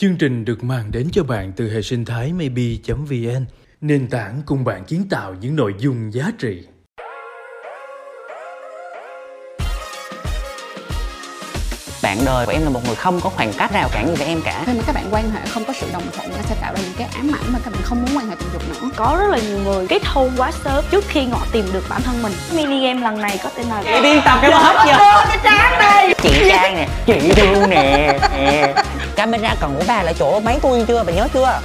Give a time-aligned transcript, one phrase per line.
[0.00, 3.44] Chương trình được mang đến cho bạn từ hệ sinh thái maybe.vn,
[3.80, 6.62] nền tảng cùng bạn kiến tạo những nội dung giá trị.
[12.08, 14.26] Bạn đời của em là một người không có khoảng cách rào cản gì với
[14.26, 14.62] em cả.
[14.66, 16.80] Khi mà các bạn quan hệ không có sự đồng thuận nó sẽ tạo ra
[16.82, 18.88] những cái ám ảnh mà các bạn không muốn quan hệ tình dục nữa.
[18.96, 22.02] Có rất là nhiều người kết hôn quá sớm trước khi họ tìm được bản
[22.02, 22.32] thân mình.
[22.52, 25.78] Mini game lần này có tên là chị biên tập cái hết giờ cái trán
[25.78, 28.18] đây chị trang nè chị thương nè.
[29.16, 31.04] Camera còn của bà là chỗ máy tôi chưa?
[31.06, 31.60] Bà nhớ chưa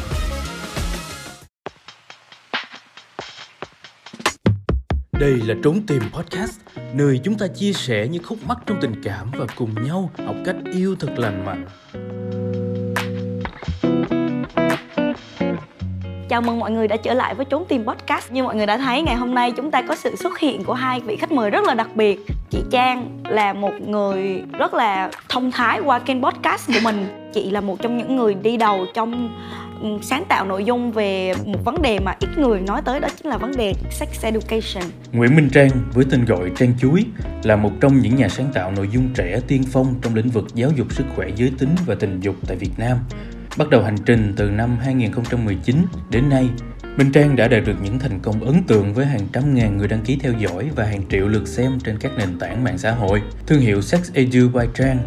[5.24, 6.60] Đây là Trốn Tìm Podcast,
[6.94, 10.36] nơi chúng ta chia sẻ những khúc mắc trong tình cảm và cùng nhau học
[10.46, 11.66] cách yêu thật lành mạnh.
[16.30, 18.32] Chào mừng mọi người đã trở lại với Trốn Tìm Podcast.
[18.32, 20.74] Như mọi người đã thấy ngày hôm nay chúng ta có sự xuất hiện của
[20.74, 22.20] hai vị khách mời rất là đặc biệt.
[22.50, 27.06] Chị Trang là một người rất là thông thái qua kênh podcast của mình.
[27.34, 29.30] Chị là một trong những người đi đầu trong
[29.84, 33.08] Ừ, sáng tạo nội dung về một vấn đề mà ít người nói tới đó
[33.18, 37.06] chính là vấn đề sex education Nguyễn Minh Trang với tên gọi Trang Chuối
[37.44, 40.46] là một trong những nhà sáng tạo nội dung trẻ tiên phong trong lĩnh vực
[40.54, 42.98] giáo dục sức khỏe giới tính và tình dục tại Việt Nam
[43.58, 45.76] Bắt đầu hành trình từ năm 2019
[46.10, 46.50] đến nay,
[46.98, 49.88] Minh Trang đã đạt được những thành công ấn tượng với hàng trăm ngàn người
[49.88, 52.92] đăng ký theo dõi và hàng triệu lượt xem trên các nền tảng mạng xã
[52.92, 53.22] hội.
[53.48, 54.98] Thương hiệu Sex Edu by Trang,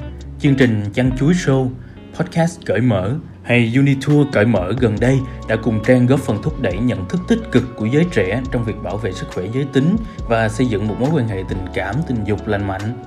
[0.40, 1.68] chương trình Chăn Chuối Show,
[2.14, 3.14] podcast cởi mở
[3.46, 7.20] hay Unitour cởi mở gần đây đã cùng Trang góp phần thúc đẩy nhận thức
[7.28, 9.96] tích cực của giới trẻ trong việc bảo vệ sức khỏe giới tính
[10.28, 13.02] và xây dựng một mối quan hệ tình cảm, tình dục lành mạnh.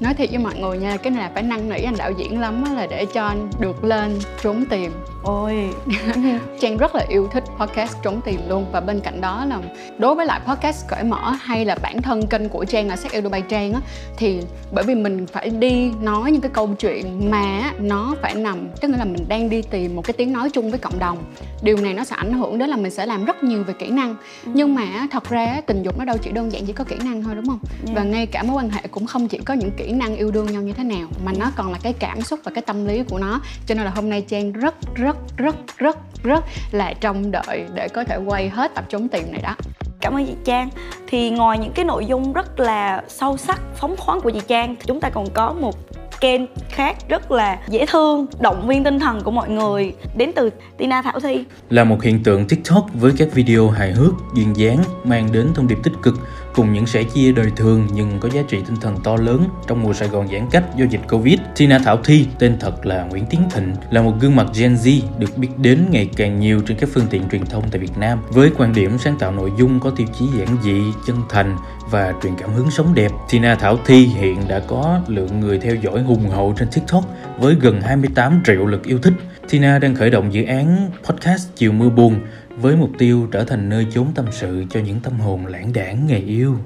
[0.00, 2.40] nói thiệt với mọi người nha, cái này là phải năn nỉ anh đạo diễn
[2.40, 4.92] lắm là để cho anh được lên trốn tìm
[5.26, 5.70] ôi.
[6.60, 9.60] Trang rất là yêu thích podcast trốn tìm luôn và bên cạnh đó là
[9.98, 13.12] đối với lại podcast cởi mở hay là bản thân kênh của trang là sách
[13.12, 13.80] yêu by trang á
[14.16, 14.40] thì
[14.72, 18.88] bởi vì mình phải đi nói những cái câu chuyện mà nó phải nằm tức
[18.88, 21.18] là mình đang đi tìm một cái tiếng nói chung với cộng đồng.
[21.62, 23.88] Điều này nó sẽ ảnh hưởng đến là mình sẽ làm rất nhiều về kỹ
[23.88, 24.16] năng.
[24.44, 24.50] Ừ.
[24.54, 27.22] nhưng mà thật ra tình dục nó đâu chỉ đơn giản chỉ có kỹ năng
[27.22, 27.58] thôi đúng không?
[27.86, 27.96] Yeah.
[27.96, 30.46] và ngay cả mối quan hệ cũng không chỉ có những kỹ năng yêu đương
[30.46, 33.02] nhau như thế nào mà nó còn là cái cảm xúc và cái tâm lý
[33.02, 33.40] của nó.
[33.66, 37.64] Cho nên là hôm nay trang rất rất rất rất rất rất là trông đợi
[37.74, 39.54] để có thể quay hết tập trốn tìm này đó.
[40.00, 40.68] Cảm ơn chị Trang.
[41.06, 44.76] Thì ngoài những cái nội dung rất là sâu sắc phóng khoáng của chị Trang
[44.76, 45.74] thì chúng ta còn có một
[46.20, 49.94] kênh khác rất là dễ thương động viên tinh thần của mọi người.
[50.16, 51.44] Đến từ Tina Thảo Thi.
[51.70, 55.68] Là một hiện tượng TikTok với các video hài hước duyên dáng mang đến thông
[55.68, 56.14] điệp tích cực
[56.56, 59.82] cùng những sẻ chia đời thường nhưng có giá trị tinh thần to lớn trong
[59.82, 61.38] mùa Sài Gòn giãn cách do dịch Covid.
[61.56, 65.00] Tina Thảo Thi, tên thật là Nguyễn Tiến Thịnh, là một gương mặt Gen Z
[65.18, 68.18] được biết đến ngày càng nhiều trên các phương tiện truyền thông tại Việt Nam
[68.28, 71.56] với quan điểm sáng tạo nội dung có tiêu chí giản dị, chân thành
[71.90, 73.10] và truyền cảm hứng sống đẹp.
[73.30, 77.04] Tina Thảo Thi hiện đã có lượng người theo dõi hùng hậu trên TikTok
[77.38, 79.14] với gần 28 triệu lượt yêu thích.
[79.50, 82.20] Tina đang khởi động dự án podcast Chiều mưa buồn
[82.56, 86.06] với mục tiêu trở thành nơi chốn tâm sự cho những tâm hồn lãng đảng
[86.06, 86.56] nghề yêu.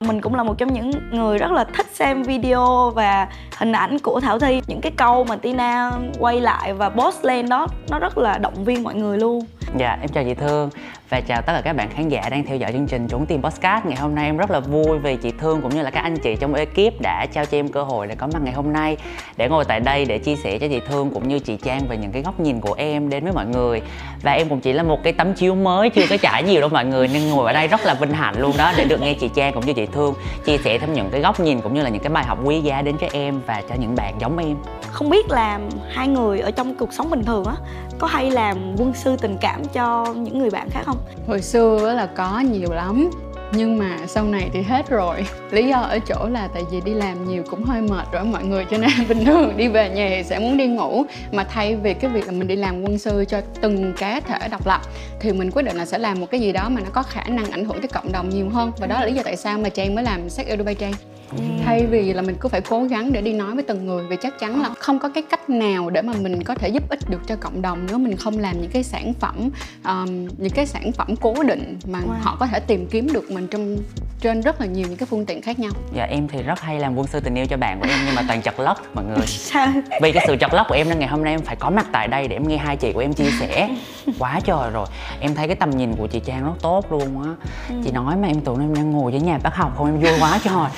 [0.00, 3.98] Mình cũng là một trong những người rất là thích xem video và hình ảnh
[3.98, 4.60] của Thảo Thi.
[4.66, 8.64] Những cái câu mà Tina quay lại và post lên đó nó rất là động
[8.64, 9.44] viên mọi người luôn.
[9.78, 10.70] Dạ, em chào chị Thương
[11.10, 13.42] và chào tất cả các bạn khán giả đang theo dõi chương trình Trốn Tìm
[13.42, 13.86] Podcast.
[13.86, 16.16] Ngày hôm nay em rất là vui vì chị Thương cũng như là các anh
[16.16, 18.96] chị trong ekip đã trao cho em cơ hội để có mặt ngày hôm nay
[19.36, 21.96] Để ngồi tại đây để chia sẻ cho chị Thương cũng như chị Trang về
[21.96, 23.82] những cái góc nhìn của em đến với mọi người.
[24.22, 26.70] Và em cũng chỉ là một cái tấm chiếu mới, chưa có trải nhiều đâu
[26.70, 29.14] mọi người, Nên ngồi ở đây rất là vinh hạnh luôn đó để được nghe
[29.14, 31.82] chị Trang cũng như chị Thương Chia sẻ thêm những cái góc nhìn cũng như
[31.82, 34.38] là những cái bài học quý giá đến cho em và cho những bạn giống
[34.38, 34.56] em.
[34.90, 37.54] Không biết là hai người ở trong cuộc sống bình thường á
[37.98, 40.98] có hay làm quân sư tình cảm cho những người bạn khác không?
[41.26, 43.10] Hồi xưa là có nhiều lắm,
[43.52, 45.26] nhưng mà sau này thì hết rồi.
[45.50, 48.44] Lý do ở chỗ là tại vì đi làm nhiều cũng hơi mệt rồi mọi
[48.44, 51.04] người, cho nên bình thường đi về nhà thì sẽ muốn đi ngủ.
[51.32, 54.48] Mà thay vì cái việc là mình đi làm quân sư cho từng cá thể
[54.48, 54.80] độc lập,
[55.20, 57.24] thì mình quyết định là sẽ làm một cái gì đó mà nó có khả
[57.28, 58.72] năng ảnh hưởng tới cộng đồng nhiều hơn.
[58.78, 60.92] Và đó là lý do tại sao mà trang mới làm sách yêu trang.
[61.30, 61.38] Ừ.
[61.64, 64.16] thay vì là mình cứ phải cố gắng để đi nói với từng người vì
[64.22, 67.10] chắc chắn là không có cái cách nào để mà mình có thể giúp ích
[67.10, 69.50] được cho cộng đồng nếu mình không làm những cái sản phẩm
[69.84, 72.22] um, những cái sản phẩm cố định mà wow.
[72.22, 73.76] họ có thể tìm kiếm được mình trong
[74.20, 75.70] trên rất là nhiều những cái phương tiện khác nhau.
[75.94, 78.14] Dạ em thì rất hay làm quân sư tình yêu cho bạn của em nhưng
[78.14, 79.26] mà toàn chật lất mọi người.
[79.26, 79.72] Sao?
[80.02, 81.86] Vì cái sự chật lất của em nên ngày hôm nay em phải có mặt
[81.92, 83.76] tại đây để em nghe hai chị của em chia sẻ.
[84.18, 84.86] Quá trời rồi.
[85.20, 87.30] Em thấy cái tầm nhìn của chị trang rất tốt luôn á.
[87.68, 87.74] Ừ.
[87.84, 90.20] chị nói mà em tưởng em đang ngồi với nhà bác học không em vui
[90.20, 90.70] quá trời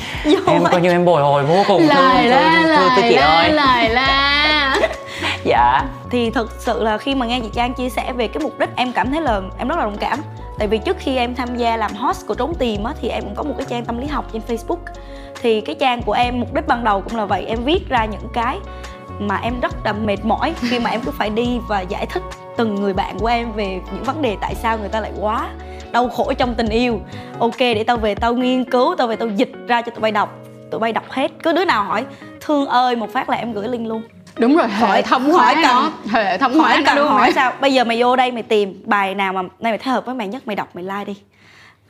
[0.46, 4.76] em coi như em bồi hồi vô cùng lại la lại la lại la.
[5.44, 5.82] Dạ.
[6.10, 8.68] Thì thực sự là khi mà nghe chị Trang chia sẻ về cái mục đích
[8.76, 10.18] em cảm thấy là em rất là đồng cảm.
[10.58, 13.24] Tại vì trước khi em tham gia làm host của trốn tìm á thì em
[13.24, 14.78] cũng có một cái trang tâm lý học trên Facebook.
[15.42, 18.04] Thì cái trang của em mục đích ban đầu cũng là vậy em viết ra
[18.04, 18.58] những cái
[19.18, 22.22] mà em rất là mệt mỏi khi mà em cứ phải đi và giải thích
[22.56, 25.50] từng người bạn của em về những vấn đề tại sao người ta lại quá
[25.92, 27.00] đau khổ trong tình yêu.
[27.38, 30.12] Ok để tao về tao nghiên cứu tao về tao dịch ra cho tụi bay
[30.12, 30.34] đọc.
[30.70, 31.30] Tụi bay đọc hết.
[31.42, 32.04] Cứ đứa nào hỏi
[32.40, 34.02] thương ơi một phát là em gửi link luôn.
[34.38, 37.32] Đúng rồi hệ Hỏi- thống hỏi cần- nó hệ thống hỏi cần luôn hỏi hỏi
[37.34, 37.52] sao.
[37.60, 40.14] Bây giờ mày vô đây mày tìm bài nào mà này mày thấy hợp với
[40.14, 41.14] mày nhất mày đọc mày like đi.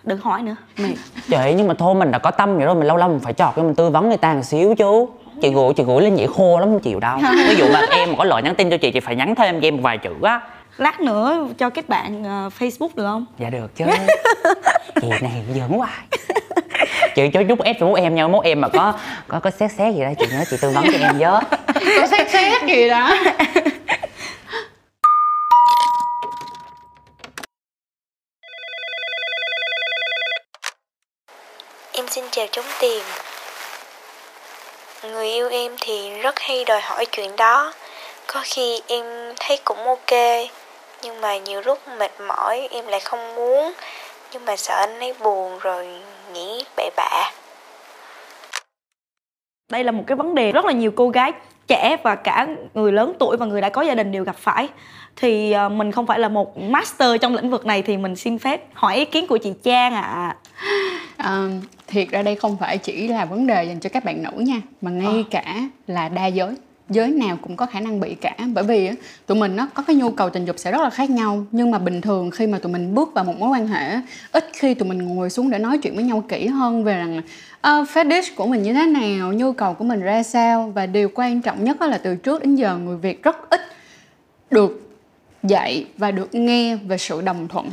[0.05, 0.97] Đừng hỏi nữa mày.
[1.29, 3.33] Chị nhưng mà thôi mình đã có tâm vậy rồi mình lâu lâu mình phải
[3.33, 5.09] chọt cho mình tư vấn người ta một xíu chú
[5.43, 7.19] chị gửi chị gửi lên vậy khô lắm không chịu đâu.
[7.49, 9.61] Ví dụ mà em mà có lời nhắn tin cho chị chị phải nhắn thêm
[9.61, 10.41] cho em một vài chữ á
[10.79, 13.27] lát nữa cho kết bạn ờ, Facebook được không?
[13.39, 13.85] Dạ được chứ.
[15.01, 15.99] Chị này giỡn hoài.
[17.15, 18.93] Chị cho chút ép facebook em nha mốt em mà có
[19.29, 21.41] có có xét xét gì đó chị nhớ chị tư vấn cho em với.
[21.75, 23.17] Có xét xét gì đó.
[31.93, 33.03] Em xin chào chống tìm
[35.03, 37.73] Người yêu em thì rất hay đòi hỏi chuyện đó.
[38.27, 39.05] Có khi em
[39.41, 40.13] thấy cũng ok
[41.03, 43.73] Nhưng mà nhiều lúc mệt mỏi em lại không muốn.
[44.33, 45.89] Nhưng mà sợ anh ấy buồn rồi
[46.33, 47.31] nghĩ bậy bạ.
[49.71, 51.33] Đây là một cái vấn đề rất là nhiều cô gái
[51.67, 54.69] trẻ và cả người lớn tuổi và người đã có gia đình đều gặp phải.
[55.17, 58.39] Thì ờ, mình không phải là một master trong lĩnh vực này thì mình xin
[58.39, 60.37] phép hỏi ý kiến của chị Trang ạ.
[61.17, 61.49] Ờ,
[61.87, 64.61] thiệt ra đây không phải chỉ là vấn đề dành cho các bạn nữ nha
[64.81, 65.55] mà ngay cả
[65.87, 66.55] là đa giới
[66.91, 68.37] giới nào cũng có khả năng bị cả.
[68.55, 68.95] Bởi vì á,
[69.27, 71.47] tụi mình nó có cái nhu cầu tình dục sẽ rất là khác nhau.
[71.53, 74.01] Nhưng mà bình thường khi mà tụi mình bước vào một mối quan hệ
[74.33, 77.19] ít khi tụi mình ngồi xuống để nói chuyện với nhau kỹ hơn về rằng
[77.19, 80.73] uh, fetish của mình như thế nào nhu cầu của mình ra sao?
[80.75, 83.61] Và điều quan trọng nhất đó là từ trước đến giờ người việt rất ít
[84.51, 84.91] được
[85.43, 87.71] dạy và được nghe về sự đồng thuận.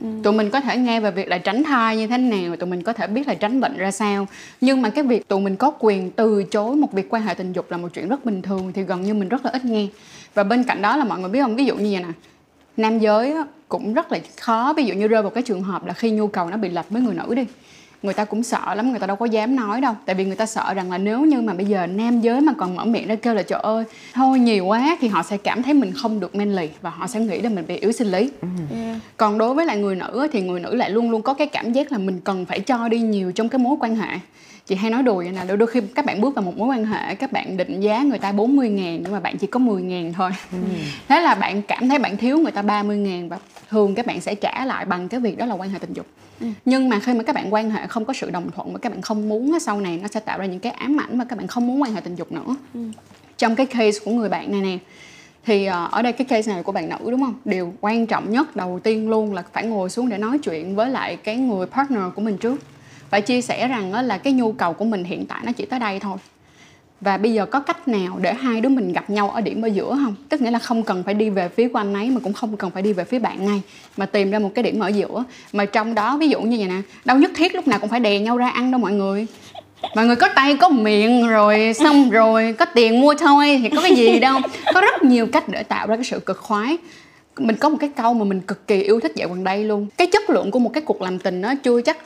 [0.00, 0.06] Ừ.
[0.22, 2.82] tụi mình có thể nghe về việc là tránh thai như thế nào, tụi mình
[2.82, 4.26] có thể biết là tránh bệnh ra sao.
[4.60, 7.52] Nhưng mà cái việc tụi mình có quyền từ chối một việc quan hệ tình
[7.52, 9.86] dục là một chuyện rất bình thường thì gần như mình rất là ít nghe.
[10.34, 11.56] Và bên cạnh đó là mọi người biết không?
[11.56, 12.12] Ví dụ như vậy nè,
[12.76, 13.34] nam giới
[13.68, 14.72] cũng rất là khó.
[14.72, 16.90] Ví dụ như rơi vào cái trường hợp là khi nhu cầu nó bị lệch
[16.90, 17.44] với người nữ đi
[18.02, 19.94] người ta cũng sợ lắm người ta đâu có dám nói đâu.
[20.06, 22.52] Tại vì người ta sợ rằng là nếu như mà bây giờ nam giới mà
[22.58, 23.84] còn mở miệng ra kêu là trời ơi
[24.14, 27.20] thôi nhiều quá thì họ sẽ cảm thấy mình không được manly và họ sẽ
[27.20, 28.30] nghĩ là mình bị yếu sinh lý.
[29.16, 31.46] Còn đối với lại người nữ á, thì người nữ lại luôn luôn có cái
[31.46, 34.18] cảm giác là mình cần phải cho đi nhiều trong cái mối quan hệ
[34.68, 36.84] chị hay nói đùa vậy nè đôi khi các bạn bước vào một mối quan
[36.84, 39.82] hệ các bạn định giá người ta 40 ngàn nhưng mà bạn chỉ có 10
[39.82, 40.30] ngàn thôi.
[41.08, 43.38] Thế là bạn cảm thấy bạn thiếu người ta 30 ngàn và
[43.70, 46.06] thường các bạn sẽ trả lại bằng cái việc đó là quan hệ tình dục.
[46.64, 48.92] Nhưng mà khi mà các bạn quan hệ không có sự đồng thuận và các
[48.92, 51.38] bạn không muốn sau này nó sẽ tạo ra những cái ám ảnh và các
[51.38, 52.56] bạn không muốn quan hệ tình dục nữa.
[53.38, 54.78] Trong cái case của người bạn này nè
[55.44, 57.34] thì ờ, ở đây cái case này của bạn nữ đúng không?
[57.44, 60.90] Điều quan trọng nhất đầu tiên luôn là phải ngồi xuống để nói chuyện với
[60.90, 62.60] lại cái người partner của mình trước
[63.10, 65.80] phải chia sẻ rằng là cái nhu cầu của mình hiện tại nó chỉ tới
[65.80, 66.16] đây thôi.
[67.00, 69.68] Và bây giờ có cách nào để hai đứa mình gặp nhau ở điểm ở
[69.68, 70.14] giữa không?
[70.28, 72.56] Tức nghĩa là không cần phải đi về phía của anh ấy, mà cũng không
[72.56, 73.62] cần phải đi về phía bạn ngay,
[73.96, 75.24] mà tìm ra một cái điểm ở giữa.
[75.52, 78.00] Mà trong đó, ví dụ như vậy nè đâu nhất thiết lúc nào cũng phải
[78.00, 79.26] đè nhau ra ăn đâu mọi người.
[79.94, 83.82] Mọi người có tay, có miệng rồi, xong rồi, có tiền mua thôi thì có
[83.82, 84.40] cái gì đâu.
[84.74, 86.76] Có rất nhiều cách để tạo ra cái sự cực khoái.
[87.38, 89.86] Mình có một cái câu mà mình cực kỳ yêu thích dạo gần đây luôn.
[89.96, 91.96] Cái chất lượng của một cái cuộc làm tình nó chưa chắc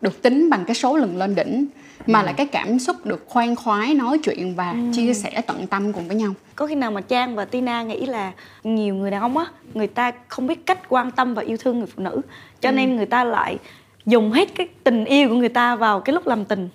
[0.00, 1.66] được tính bằng cái số lần lên đỉnh
[2.06, 5.92] mà là cái cảm xúc được khoan khoái nói chuyện và chia sẻ tận tâm
[5.92, 6.32] cùng với nhau.
[6.56, 8.32] Có khi nào mà Trang và Tina nghĩ là
[8.64, 11.78] nhiều người đàn ông á người ta không biết cách quan tâm và yêu thương
[11.78, 12.20] người phụ nữ
[12.60, 13.58] cho nên người ta lại
[14.06, 16.68] dùng hết cái tình yêu của người ta vào cái lúc làm tình.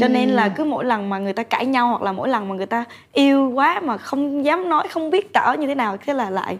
[0.00, 2.48] Cho nên là cứ mỗi lần mà người ta cãi nhau hoặc là mỗi lần
[2.48, 5.96] mà người ta yêu quá mà không dám nói không biết tỏ như thế nào
[6.06, 6.58] thế là lại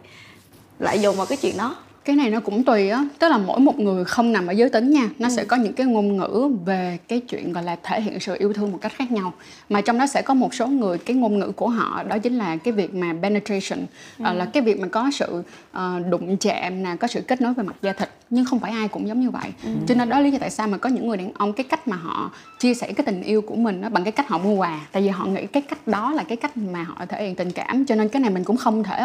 [0.79, 3.61] lại dùng vào cái chuyện đó cái này nó cũng tùy á tức là mỗi
[3.61, 6.51] một người không nằm ở giới tính nha nó sẽ có những cái ngôn ngữ
[6.65, 9.33] về cái chuyện gọi là thể hiện sự yêu thương một cách khác nhau.
[9.69, 12.39] Mà trong đó sẽ có một số người cái ngôn ngữ của họ đó chính
[12.39, 13.87] là cái việc mà penetration
[14.19, 15.43] ờ, là cái việc mà có sự
[15.73, 18.73] ờ, đụng chạm nè có sự kết nối về mặt da thịt nhưng không phải
[18.73, 19.53] ai cũng giống như vậy.
[19.87, 21.89] Cho nên đó lý do tại sao mà có những người đàn ông cái cách
[21.89, 24.55] mà họ chia sẻ cái tình yêu của mình đó bằng cái cách họ mua
[24.55, 24.81] quà.
[24.93, 27.53] Tại vì họ nghĩ cái cách đó là cái cách mà họ thể hiện tình
[27.53, 28.97] cảm cho nên cái này mình cũng không thể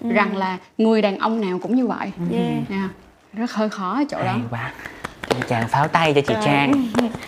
[0.00, 2.70] assume rằng là người đàn ông nào cũng như vậy Yeah.
[2.70, 2.88] Nha.
[3.32, 4.72] rất hơi khó ở chỗ đó hay quá
[5.48, 6.72] chàng pháo tay cho chị Trang.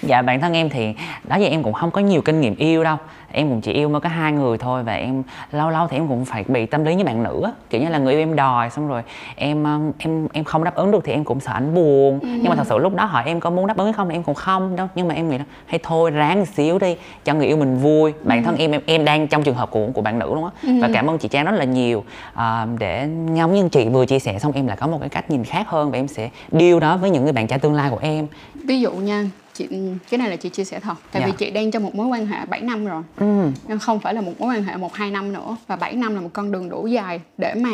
[0.02, 2.84] Dạ bản thân em thì đó giờ em cũng không có nhiều kinh nghiệm yêu
[2.84, 2.96] đâu.
[3.32, 5.22] Em cũng chỉ yêu mới có hai người thôi Và em
[5.52, 7.50] lâu lâu thì em cũng phải bị tâm lý như bạn nữ á.
[7.70, 9.02] Kiểu như là người yêu em đòi xong rồi
[9.36, 9.66] em
[9.98, 12.20] em em không đáp ứng được thì em cũng sợ anh buồn.
[12.22, 14.16] Nhưng mà thật sự lúc đó hỏi em có muốn đáp ứng hay không thì
[14.16, 14.88] em cũng không đâu.
[14.94, 17.78] Nhưng mà em nghĩ là hay thôi ráng một xíu đi cho người yêu mình
[17.78, 18.12] vui.
[18.22, 20.50] Bản thân em em, em đang trong trường hợp của của bạn nữ luôn á.
[20.80, 22.04] Và cảm ơn chị Trang rất là nhiều.
[22.34, 25.30] À, Để giống như chị vừa chia sẻ xong em lại có một cái cách
[25.30, 27.90] nhìn khác hơn Và em sẽ deal đó với những người bạn trai tương lai
[27.90, 29.24] của em ví dụ nha
[29.54, 29.68] chị
[30.10, 31.26] cái này là chị chia sẻ thật tại Dạ.
[31.26, 33.50] vì chị đang trong một mối quan hệ 7 năm rồi ừ.
[33.68, 36.14] nhưng không phải là một mối quan hệ một hai năm nữa và 7 năm
[36.14, 37.70] là một con đường đủ dài để mà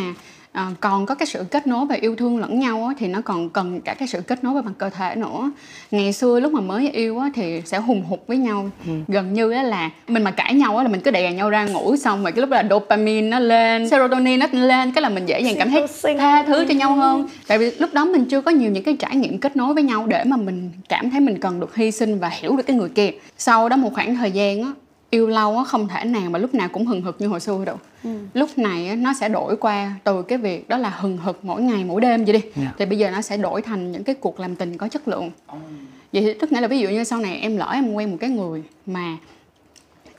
[0.55, 3.21] à, còn có cái sự kết nối và yêu thương lẫn nhau á, thì nó
[3.21, 5.51] còn cần cả cái sự kết nối về mặt cơ thể nữa.
[5.91, 8.71] Ngày xưa lúc mà mới yêu á, thì sẽ hùng hục với nhau.
[9.09, 11.67] Gần như á là mình mà cãi nhau á, là mình cứ đè nhau ra
[11.67, 15.09] ngủ xong rồi cái lúc đó là dopamine nó lên serotonin nó lên cái là
[15.09, 15.87] mình dễ dàng cảm thấy
[16.19, 17.29] tha thứ cho nhau hơn.
[17.47, 19.83] Tại vì lúc đó mình chưa có nhiều những cái trải nghiệm kết nối với
[19.83, 22.77] nhau để mà mình cảm thấy mình cần được hy sinh và hiểu được cái
[22.77, 23.11] người kia.
[23.39, 24.71] Sau đó một khoảng thời gian á
[25.15, 27.65] yêu lâu á không thể nào mà lúc nào cũng hừng hực như hồi xưa
[27.65, 27.77] được
[28.35, 31.63] lúc này á, nó sẽ đổi qua từ cái việc đó là hừng hực mỗi
[31.63, 32.41] ngày mỗi đêm vậy đi.
[32.57, 32.73] Dạ.
[32.79, 35.31] thì bây giờ nó sẽ đổi thành những cái cuộc làm tình có chất lượng.
[36.13, 38.17] Vậy thì tức nghĩa là ví dụ như sau này em lỡ em quen một
[38.21, 39.17] cái người mà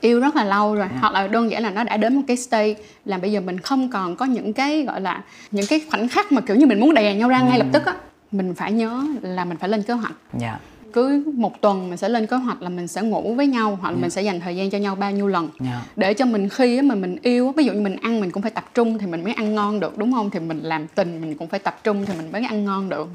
[0.00, 2.36] yêu rất là lâu rồi hoặc là đơn giản là nó đã đến một cái
[2.36, 2.74] stage
[3.04, 6.32] là bây giờ mình không còn có những cái gọi là những cái khoảnh khắc
[6.32, 7.94] mà kiểu như mình muốn đè nhau ra ngay lập tức á
[8.32, 10.14] mình phải nhớ là mình phải lên kế hoạch.
[10.38, 10.58] Dạ
[10.96, 13.90] cứ một tuần mình sẽ lên kế hoạch là mình sẽ ngủ với nhau hoặc
[13.90, 15.48] là mình sẽ dành thời gian cho nhau bao nhiêu lần.
[15.60, 15.80] Dạ.
[15.96, 18.50] để cho mình khi mà mình yêu ví dụ như mình ăn mình cũng phải
[18.50, 20.30] tập trung thì mình mới ăn ngon được đúng không?
[20.30, 23.08] Thì mình làm tình mình cũng phải tập trung thì mình mới ăn ngon được.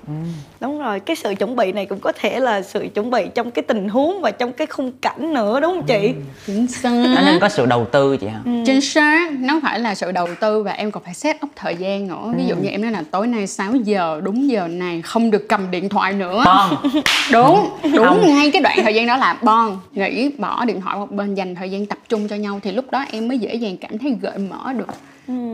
[0.60, 3.52] Đúng rồi cái sự chuẩn bị này cũng có thể là sự chuẩn bị trong
[3.52, 6.14] cái tình huống và trong cái khung cảnh nữa đúng không chị?
[6.48, 7.14] Chính xác.
[7.16, 10.28] Nó nên có sự đầu tư chị hả chính xác nó phải là sự đầu
[10.40, 12.34] tư và em còn phải set up thời gian nữa.
[12.38, 15.46] Ví dụ như em nói là tối nay 6 giờ đúng giờ này không được
[15.50, 16.44] cầm điện thoại nữa.
[16.46, 16.92] Bon.
[17.32, 18.06] đúng đúng.
[18.06, 18.22] Không.
[18.22, 19.78] ngay cái đoạn thời gian đó là bon.
[19.94, 22.92] Nghĩ bỏ điện thoại một bên dành thời gian tập trung cho nhau thì lúc
[22.92, 24.88] đó em mới dễ dàng cảm thấy gợi mở được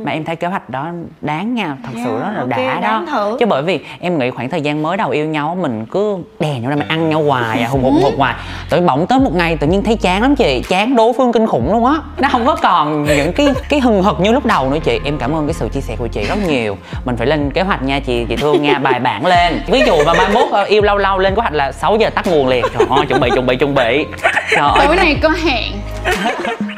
[0.05, 0.87] mà em thấy kế hoạch đó
[1.21, 3.03] đáng nha thật sự Yeah, rất là ok, đã đó.
[3.11, 3.37] thử.
[3.39, 6.59] chứ bởi vì em nghĩ khoảng thời gian mới đầu yêu nhau mình cứ đè
[6.59, 8.35] nhau ra mình ăn nhau hoài à hùng hục hục hoài.
[8.69, 11.47] Tới bỗng tới một ngày tự nhiên thấy chán lắm chị chán đối phương kinh
[11.47, 11.95] khủng luôn á.
[12.17, 14.99] Nó không có còn những cái cái hừng hực như lúc đầu nữa chị.
[15.05, 16.77] Em cảm ơn cái sự chia sẻ của chị rất nhiều.
[17.05, 19.61] Mình phải lên kế hoạch nha chị chị thương nha bài bản lên.
[19.67, 22.09] Ví dụ mà mai mốt ờ, yêu lâu lâu lên kế hoạch là 6 giờ
[22.09, 22.65] tắt nguồn liền.
[22.77, 24.05] Trời ơi chuẩn bị chuẩn bị chuẩn bị.
[24.51, 24.85] Trời ơi.
[24.87, 25.71] tối này có hẹn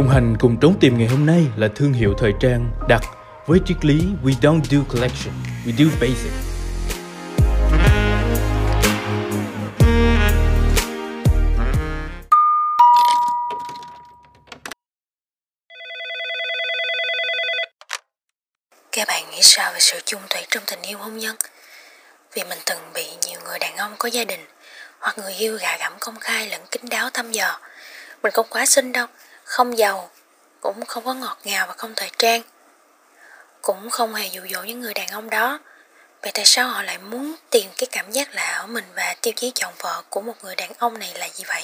[0.00, 3.02] Đồng hành cùng trốn tìm ngày hôm nay là thương hiệu thời trang đặc
[3.46, 5.34] với triết lý We don't do collection,
[5.66, 6.32] we do basic.
[18.92, 21.36] Các bạn nghĩ sao về sự chung thủy trong tình yêu hôn nhân?
[22.34, 24.40] Vì mình từng bị nhiều người đàn ông có gia đình
[24.98, 27.60] hoặc người yêu gà gẫm công khai lẫn kín đáo thăm dò.
[28.22, 29.06] Mình không quá xinh đâu,
[29.50, 30.08] không giàu,
[30.60, 32.42] cũng không có ngọt ngào và không thời trang.
[33.62, 35.58] Cũng không hề dụ dỗ những người đàn ông đó.
[36.22, 39.32] Vậy tại sao họ lại muốn tìm cái cảm giác lạ ở mình và tiêu
[39.36, 41.62] chí chọn vợ của một người đàn ông này là gì vậy?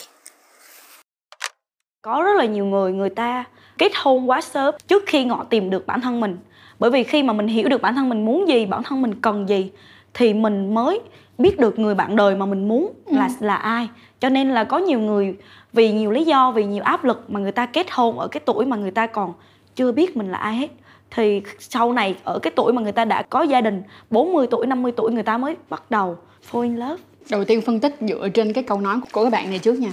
[2.07, 3.45] có rất là nhiều người người ta
[3.79, 6.37] kết hôn quá sớm trước khi họ tìm được bản thân mình
[6.79, 9.21] bởi vì khi mà mình hiểu được bản thân mình muốn gì bản thân mình
[9.21, 9.71] cần gì
[10.15, 11.01] thì mình mới
[11.39, 13.89] biết được người bạn đời mà mình muốn là là ai.
[14.21, 15.37] Cho nên là có nhiều người
[15.73, 18.41] vì nhiều lý do vì nhiều áp lực mà người ta kết hôn ở cái
[18.45, 19.33] tuổi mà người ta còn
[19.77, 20.71] chưa biết mình là ai hết.
[21.11, 24.67] Thì sau này ở cái tuổi mà người ta đã có gia đình 40 tuổi
[24.67, 26.17] 50 tuổi người ta mới bắt đầu
[26.51, 27.03] fall in love.
[27.31, 29.93] Đầu tiên phân tích dựa trên cái câu nói của các bạn này trước nha.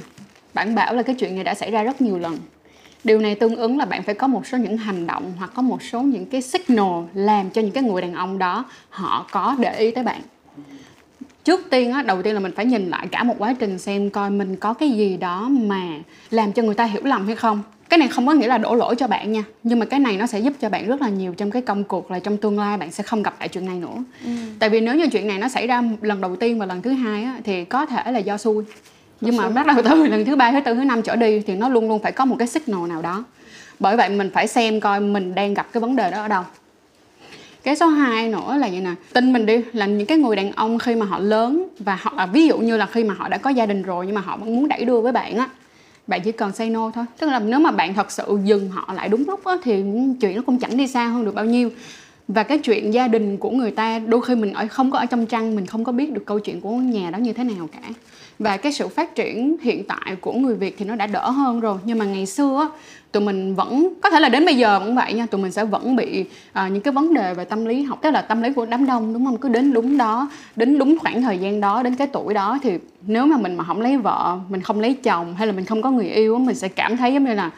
[0.54, 2.38] Bạn bảo là cái chuyện này đã xảy ra rất nhiều lần.
[3.04, 5.62] Điều này tương ứng là bạn phải có một số những hành động hoặc có
[5.62, 9.56] một số những cái signal làm cho những cái người đàn ông đó họ có
[9.60, 10.22] để ý tới bạn
[11.44, 14.10] trước tiên á đầu tiên là mình phải nhìn lại cả một quá trình xem
[14.10, 15.88] coi mình có cái gì đó mà
[16.32, 17.62] làm cho người ta hiểu lầm hay không.
[17.90, 20.18] Cái này không có nghĩa là đổ lỗi cho bạn nha nhưng mà cái này
[20.18, 22.60] nó sẽ giúp cho bạn rất là nhiều trong cái công cuộc là trong tương
[22.60, 24.04] lai bạn sẽ không gặp lại chuyện này nữa.
[24.60, 26.92] Tại vì nếu như chuyện này nó xảy ra lần đầu tiên và lần thứ
[26.92, 28.64] hai á, thì có thể là do xui.
[29.22, 31.56] Nhưng mà bắt đầu từ lần thứ ba thứ tư thứ năm trở đi thì
[31.56, 33.24] nó luôn luôn phải có một cái signal nào đó.
[33.80, 36.44] Bởi vậy mình phải xem coi mình đang gặp cái vấn đề đó ở đâu
[37.64, 38.94] cái số 2 nữa là vậy nè.
[39.14, 42.14] Tin mình đi là những cái người đàn ông khi mà họ lớn và họ
[42.16, 44.22] à, ví dụ như là khi mà họ đã có gia đình rồi nhưng mà
[44.22, 45.50] họ vẫn muốn đẩy đưa với bạn á
[46.08, 47.06] bạn chỉ cần say no thôi.
[47.20, 49.84] Tức là nếu mà bạn thật sự dừng họ lại đúng lúc á thì
[50.22, 51.70] chuyện nó cũng chẳng đi xa hơn được bao nhiêu.
[52.28, 55.06] Và cái chuyện gia đình của người ta đôi khi mình ở không có ở
[55.06, 57.70] trong trăng mình không có biết được câu chuyện của nhà đó như thế nào
[57.72, 57.90] cả.
[58.40, 61.60] Và cái sự phát triển hiện tại của người Việt thì nó đã đỡ hơn
[61.60, 61.78] rồi.
[61.84, 62.70] Nhưng mà ngày xưa
[63.14, 65.66] tụi mình vẫn có thể là đến bây giờ cũng vậy nha tụi mình sẽ
[65.66, 68.54] vẫn bị à, những cái vấn đề về tâm lý học tức là tâm lý
[68.54, 69.38] của đám đông đúng không?
[69.38, 72.78] Cứ đến đúng đó đến đúng khoảng thời gian đó đến cái tuổi đó thì
[73.08, 75.82] nếu mà mình mà không lấy vợ mình không lấy chồng hay là mình không
[75.82, 77.52] có người yêu mình sẽ cảm thấy giống như là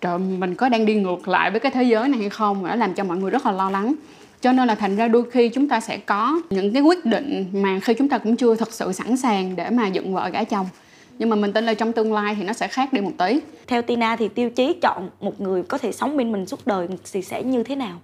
[0.00, 2.66] trời mình có đang đi ngược lại với cái thế giới này hay không?
[2.66, 3.94] Nó làm cho mọi người rất là lo lắng.
[4.40, 7.46] Cho nên là thành ra đôi khi chúng ta sẽ có những cái quyết định
[7.52, 10.44] mà khi chúng ta cũng chưa thật sự sẵn sàng để mà dựng vợ gả
[10.44, 10.66] chồng
[11.18, 13.40] nhưng mà mình tin là trong tương lai thì nó sẽ khác đi một tí.
[13.66, 16.88] Theo Tina thì tiêu chí chọn một người có thể sống bên mình suốt đời
[17.12, 17.96] thì sẽ như thế nào?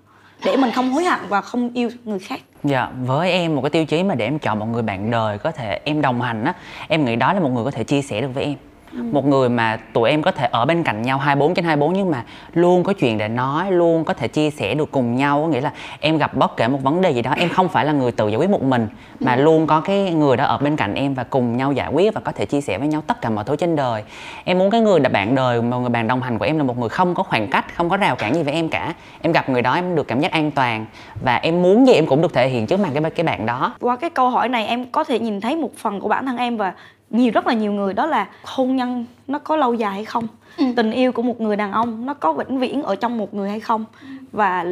[0.44, 2.40] Để mình không hối hận và không yêu người khác.
[2.64, 5.38] Dạ, với em một cái tiêu chí mà để em chọn một người bạn đời
[5.38, 6.54] có thể em đồng hành á,
[6.88, 8.54] em nghĩ đó là một người có thể chia sẻ được với em.
[8.94, 9.02] Ừ.
[9.12, 12.11] một người mà tụi em có thể ở bên cạnh nhau 24 trên 24 nhưng
[12.11, 15.49] mà luôn có chuyện để nói luôn có thể chia sẻ được cùng nhau có
[15.49, 17.92] nghĩa là em gặp bất kể một vấn đề gì đó em không phải là
[17.92, 18.88] người tự giải quyết một mình
[19.20, 19.42] mà ừ.
[19.42, 22.20] luôn có cái người đó ở bên cạnh em và cùng nhau giải quyết và
[22.20, 24.02] có thể chia sẻ với nhau tất cả mọi thứ trên đời
[24.44, 26.64] em muốn cái người là bạn đời một người bạn đồng hành của em là
[26.64, 29.32] một người không có khoảng cách không có rào cản gì với em cả em
[29.32, 30.87] gặp người đó em được cảm giác an toàn
[31.25, 33.75] và em muốn gì em cũng được thể hiện trước mặt cái cái bạn đó
[33.80, 36.37] qua cái câu hỏi này em có thể nhìn thấy một phần của bản thân
[36.37, 36.73] em và
[37.10, 40.26] nhiều rất là nhiều người đó là hôn nhân nó có lâu dài hay không?
[40.56, 40.64] Ừ.
[40.76, 43.50] tình yêu của một người đàn ông nó có vĩnh viễn ở trong một người
[43.50, 43.84] hay không?
[44.32, 44.64] Và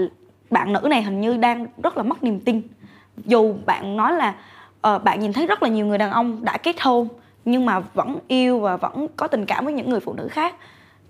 [0.50, 2.62] bạn nữ này hình như đang rất là mất niềm tin.
[3.24, 4.34] Dù bạn nói là
[4.94, 7.08] uh, bạn nhìn thấy rất là nhiều người đàn ông đã kết hôn
[7.44, 10.54] nhưng mà vẫn yêu và vẫn có tình cảm với những người phụ nữ khác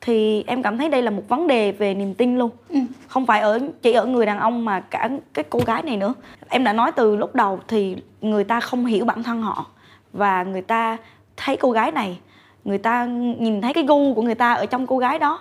[0.00, 2.50] thì em cảm thấy đây là một vấn đề về niềm tin luôn.
[2.68, 2.78] Ừ.
[3.08, 6.14] không phải ở chỉ ở người đàn ông mà cả cái cô gái này nữa.
[6.49, 9.66] Em đã nói từ lúc đầu thì người ta không hiểu bản thân họ
[10.12, 10.97] và người ta
[11.38, 12.18] thấy cô gái này,
[12.64, 13.04] người ta
[13.38, 15.40] nhìn thấy cái gu của người ta ở trong cô gái đó,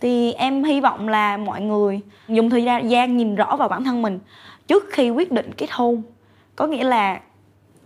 [0.00, 4.02] thì em hy vọng là mọi người dùng thời gian nhìn rõ vào bản thân
[4.02, 4.18] mình
[4.66, 6.02] trước khi quyết định kết hôn.
[6.56, 7.20] Có nghĩa là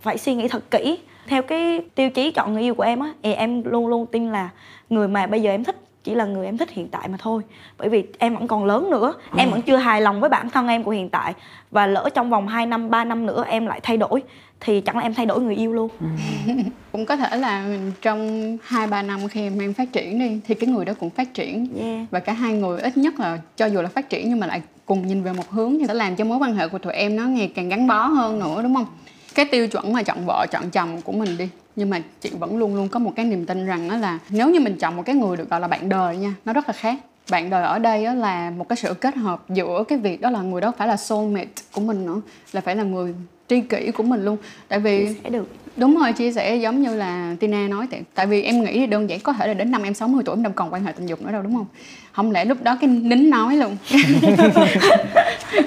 [0.00, 0.98] phải suy nghĩ thật kỹ.
[1.26, 4.32] Theo cái tiêu chí chọn người yêu của em á, thì em luôn luôn tin
[4.32, 4.48] là
[4.90, 5.76] người mà bây giờ em thích
[6.08, 7.42] chỉ là người em thích hiện tại mà thôi
[7.78, 9.38] bởi vì em vẫn còn lớn nữa ừ.
[9.38, 11.34] em vẫn chưa hài lòng với bản thân em của hiện tại
[11.70, 14.22] và lỡ trong vòng 2 năm 3 năm nữa em lại thay đổi
[14.60, 16.06] thì chẳng là em thay đổi người yêu luôn ừ.
[16.92, 17.66] cũng có thể là
[18.02, 21.10] trong hai ba năm khi em em phát triển đi thì cái người đó cũng
[21.10, 22.10] phát triển yeah.
[22.10, 24.62] và cả hai người ít nhất là cho dù là phát triển nhưng mà lại
[24.86, 27.16] cùng nhìn về một hướng thì sẽ làm cho mối quan hệ của tụi em
[27.16, 28.86] nó ngày càng gắn bó hơn nữa đúng không
[29.34, 31.48] cái tiêu chuẩn mà chọn vợ chọn chồng của mình đi.
[31.76, 34.50] Nhưng mà chị vẫn luôn luôn có một cái niềm tin rằng đó là nếu
[34.50, 36.72] như mình chọn một cái người được gọi là bạn đời nha nó rất là
[36.72, 36.98] khác.
[37.30, 40.42] Bạn đời ở đây là một cái sự kết hợp giữa cái việc đó là
[40.42, 42.20] người đó phải là soulmate của mình nữa
[42.52, 43.14] là phải là người
[43.48, 44.36] tri kỷ của mình luôn.
[44.68, 45.48] Tại vì sẽ được.
[45.76, 49.10] Đúng rồi chia sẻ giống như là Tina nói tại, tại vì em nghĩ đơn
[49.10, 51.06] giản có thể là đến năm em 60 tuổi em đâu còn quan hệ tình
[51.06, 51.66] dục nữa đâu đúng không
[52.18, 53.76] không lẽ lúc đó cái nín nói luôn.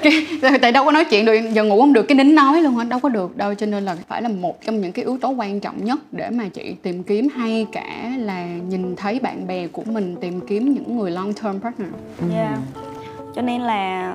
[0.02, 0.26] Cái,
[0.62, 3.00] tại đâu có nói chuyện được giờ ngủ không được cái nín nói luôn đâu
[3.00, 5.60] có được đâu cho nên là phải là một trong những cái yếu tố quan
[5.60, 9.82] trọng nhất để mà chị tìm kiếm hay cả là nhìn thấy bạn bè của
[9.86, 11.88] mình tìm kiếm những người long term partner.
[12.34, 12.58] Yeah.
[13.34, 14.14] cho nên là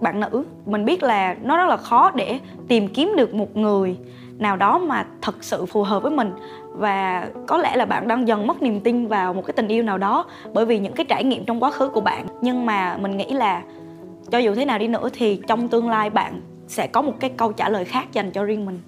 [0.00, 3.96] bạn nữ mình biết là nó rất là khó để tìm kiếm được một người
[4.40, 6.32] nào đó mà thật sự phù hợp với mình.
[6.72, 9.82] Và có lẽ là bạn đang dần mất niềm tin vào một cái tình yêu
[9.82, 12.26] nào đó bởi vì những cái trải nghiệm trong quá khứ của bạn.
[12.40, 13.62] Nhưng mà mình nghĩ là
[14.30, 17.30] cho dù thế nào đi nữa thì trong tương lai bạn sẽ có một cái
[17.30, 18.80] câu trả lời khác dành cho riêng mình.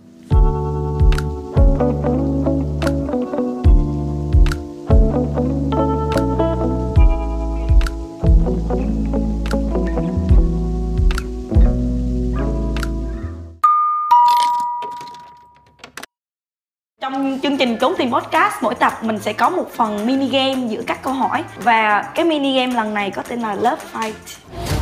[17.63, 21.03] Trình trốn tìm podcast mỗi tập mình sẽ có một phần mini game giữa các
[21.03, 24.13] câu hỏi và cái mini game lần này có tên là Love Fight.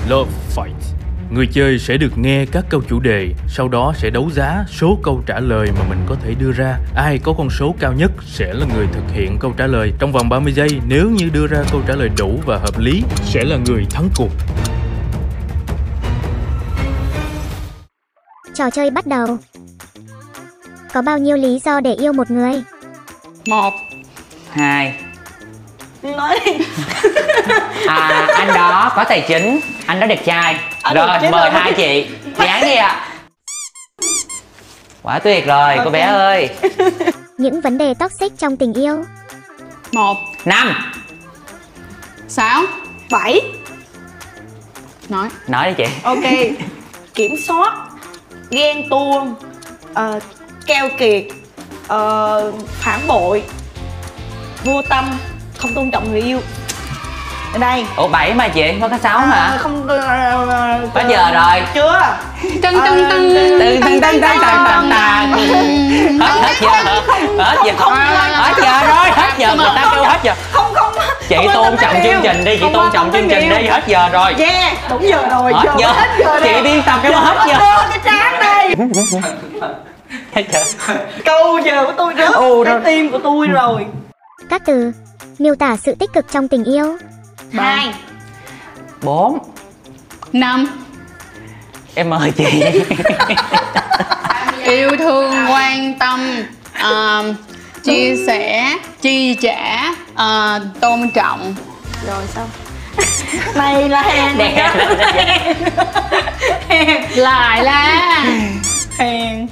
[0.09, 0.97] Love Fight.
[1.31, 4.99] Người chơi sẽ được nghe các câu chủ đề, sau đó sẽ đấu giá số
[5.03, 6.79] câu trả lời mà mình có thể đưa ra.
[6.97, 10.13] Ai có con số cao nhất sẽ là người thực hiện câu trả lời trong
[10.13, 10.69] vòng 30 giây.
[10.89, 14.09] Nếu như đưa ra câu trả lời đủ và hợp lý, sẽ là người thắng
[14.17, 14.31] cuộc.
[18.55, 19.39] Trò chơi bắt đầu.
[20.93, 22.63] Có bao nhiêu lý do để yêu một người?
[23.47, 23.75] Một.
[24.51, 24.95] Hai.
[26.03, 26.53] Nói đi.
[27.87, 29.61] À anh đó có tài chính.
[29.87, 30.57] Anh đó đẹp trai.
[30.83, 31.51] Anh Rồi mời rồi.
[31.51, 32.07] hai chị.
[32.39, 32.87] Dán đi ạ.
[32.89, 33.07] À.
[35.03, 35.85] Quá tuyệt rồi okay.
[35.85, 36.51] cô bé ơi.
[37.39, 39.05] Những vấn đề toxic trong tình yêu?
[39.93, 40.17] Một.
[40.45, 40.93] Năm.
[42.29, 42.63] Sáu.
[43.11, 43.41] Bảy.
[45.09, 45.29] Nói.
[45.49, 45.93] Nói đi chị.
[46.03, 46.25] Ok.
[47.15, 47.89] Kiểm soát.
[48.51, 49.35] Ghen tuông.
[49.93, 50.23] Uh,
[50.67, 51.25] keo kiệt
[51.85, 53.43] uh, phản bội
[54.65, 55.19] vô tâm
[55.59, 56.41] không tôn trọng người yêu.
[57.59, 57.87] Đây.
[57.97, 58.75] Ủa bảy mà chị?
[58.81, 59.89] Có sáu à, mà không
[60.95, 61.63] Hết giờ rồi.
[61.75, 62.03] chưa?
[62.43, 63.09] Tân Tưng tưng.
[63.11, 64.53] tưng tưng tưng tưng tưng hết giờ
[67.09, 67.75] hết giờ
[68.35, 69.11] hết giờ rồi.
[69.11, 70.35] Hết giờ người ta kêu hết giờ.
[70.53, 70.93] Không không.
[71.29, 73.83] Chị không tôn trọng chương trình đi chị Không tôn trọng chương trình đi hết
[73.87, 74.35] giờ rồi.
[74.39, 75.93] Yeah đúng giờ rồi hết giờ.
[75.93, 77.59] hết giờ chị biên tập nó hết giờ.
[77.91, 78.75] cái trán đây
[81.25, 82.83] câu giờ của tôi rớt Ồ, cái rồi.
[82.85, 83.87] tim của tôi rồi.
[84.51, 84.93] Các từ
[85.39, 86.97] miêu tả sự tích cực trong tình yêu.
[87.53, 87.95] hai.
[89.03, 89.39] Bốn.
[90.33, 90.67] Năm.
[91.95, 92.45] Em mời chị.
[94.65, 96.43] Yêu thương quan tâm
[96.81, 97.25] ờ,
[97.85, 101.55] chia sẻ chi trả ờ, tôn trọng.
[102.07, 102.49] Rồi xong
[103.55, 104.75] này là hèn Đẹp.
[107.17, 108.25] lại là
[108.99, 109.47] hèn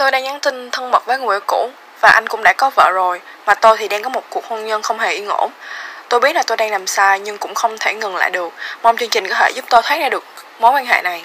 [0.00, 2.70] Tôi đang nhắn tin thân mật với người yêu cũ và anh cũng đã có
[2.76, 5.50] vợ rồi mà tôi thì đang có một cuộc hôn nhân không hề yên ổn.
[6.10, 8.52] Tôi biết là tôi đang làm sai nhưng cũng không thể ngừng lại được.
[8.82, 10.24] Mong chương trình có thể giúp tôi thoát ra được
[10.60, 11.24] mối quan hệ này.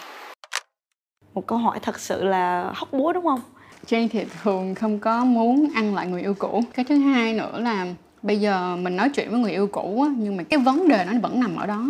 [1.33, 3.41] một câu hỏi thật sự là hóc búa đúng không
[3.85, 7.59] Trang thì thường không có muốn ăn lại người yêu cũ Cái thứ hai nữa
[7.59, 7.85] là
[8.21, 11.05] bây giờ mình nói chuyện với người yêu cũ á, nhưng mà cái vấn đề
[11.05, 11.85] nó vẫn nằm ở đó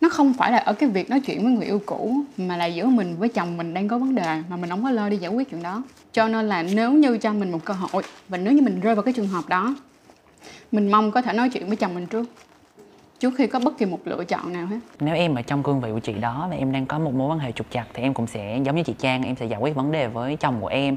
[0.00, 2.66] nó không phải là ở cái việc nói chuyện với người yêu cũ, mà là
[2.66, 5.16] giữa mình với chồng mình đang có vấn đề, mà mình không có lo đi
[5.16, 5.82] giải quyết chuyện đó.
[6.12, 8.94] Cho nên là nếu như cho mình một cơ hội, và nếu như mình rơi
[8.94, 9.76] vào cái trường hợp đó,
[10.72, 12.26] mình mong có thể nói chuyện với chồng mình trước
[13.20, 14.78] trước khi có bất kỳ một lựa chọn nào hết.
[15.00, 17.28] Nếu em ở trong cương vị của chị đó và em đang có một mối
[17.28, 19.60] quan hệ trục chặt thì em cũng sẽ, giống như chị Trang, em sẽ giải
[19.60, 20.96] quyết vấn đề với chồng của em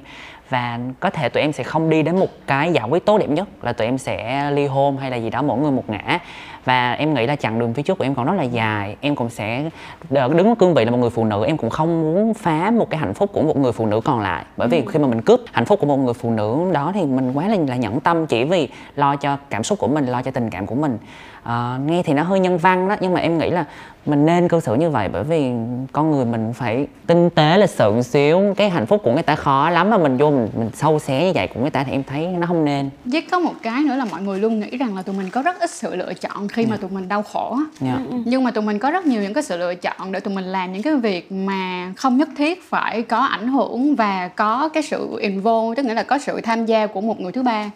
[0.51, 3.29] và có thể tụi em sẽ không đi đến một cái giải quyết tốt đẹp
[3.29, 6.19] nhất là tụi em sẽ ly hôn hay là gì đó mỗi người một ngã.
[6.65, 8.95] Và em nghĩ là chặng đường phía trước của em còn rất là dài.
[9.01, 9.69] Em cũng sẽ
[10.09, 12.89] đứng ở cương vị là một người phụ nữ em cũng không muốn phá một
[12.89, 14.45] cái hạnh phúc của một người phụ nữ còn lại.
[14.57, 17.05] Bởi vì khi mà mình cướp hạnh phúc của một người phụ nữ đó thì
[17.05, 20.21] mình quá là, là nhẫn tâm chỉ vì lo cho cảm xúc của mình lo
[20.21, 20.97] cho tình cảm của mình
[21.43, 23.65] Ờ, nghe thì nó hơi nhân văn đó nhưng mà em nghĩ là
[24.05, 25.51] mình nên cư xử như vậy bởi vì
[25.91, 28.53] con người mình phải tinh tế lịch sự một xíu.
[28.57, 31.25] Cái hạnh phúc của người ta khó lắm mà mình vô mình, mình sâu xé
[31.25, 32.89] như vậy của người ta thì em thấy nó không nên.
[33.05, 35.41] Với có một cái nữa là mọi người luôn nghĩ rằng là tụi mình có
[35.41, 37.63] rất ít sự lựa chọn khi mà tụi mình đau khổ á.
[37.79, 37.97] Dạ.
[38.25, 40.45] nhưng mà tụi mình có rất nhiều những cái sự lựa chọn để tụi mình
[40.45, 44.83] làm những cái việc mà không nhất thiết phải có ảnh hưởng và có cái
[44.83, 47.71] sự involve tức nghĩa là có sự tham gia của một người thứ ba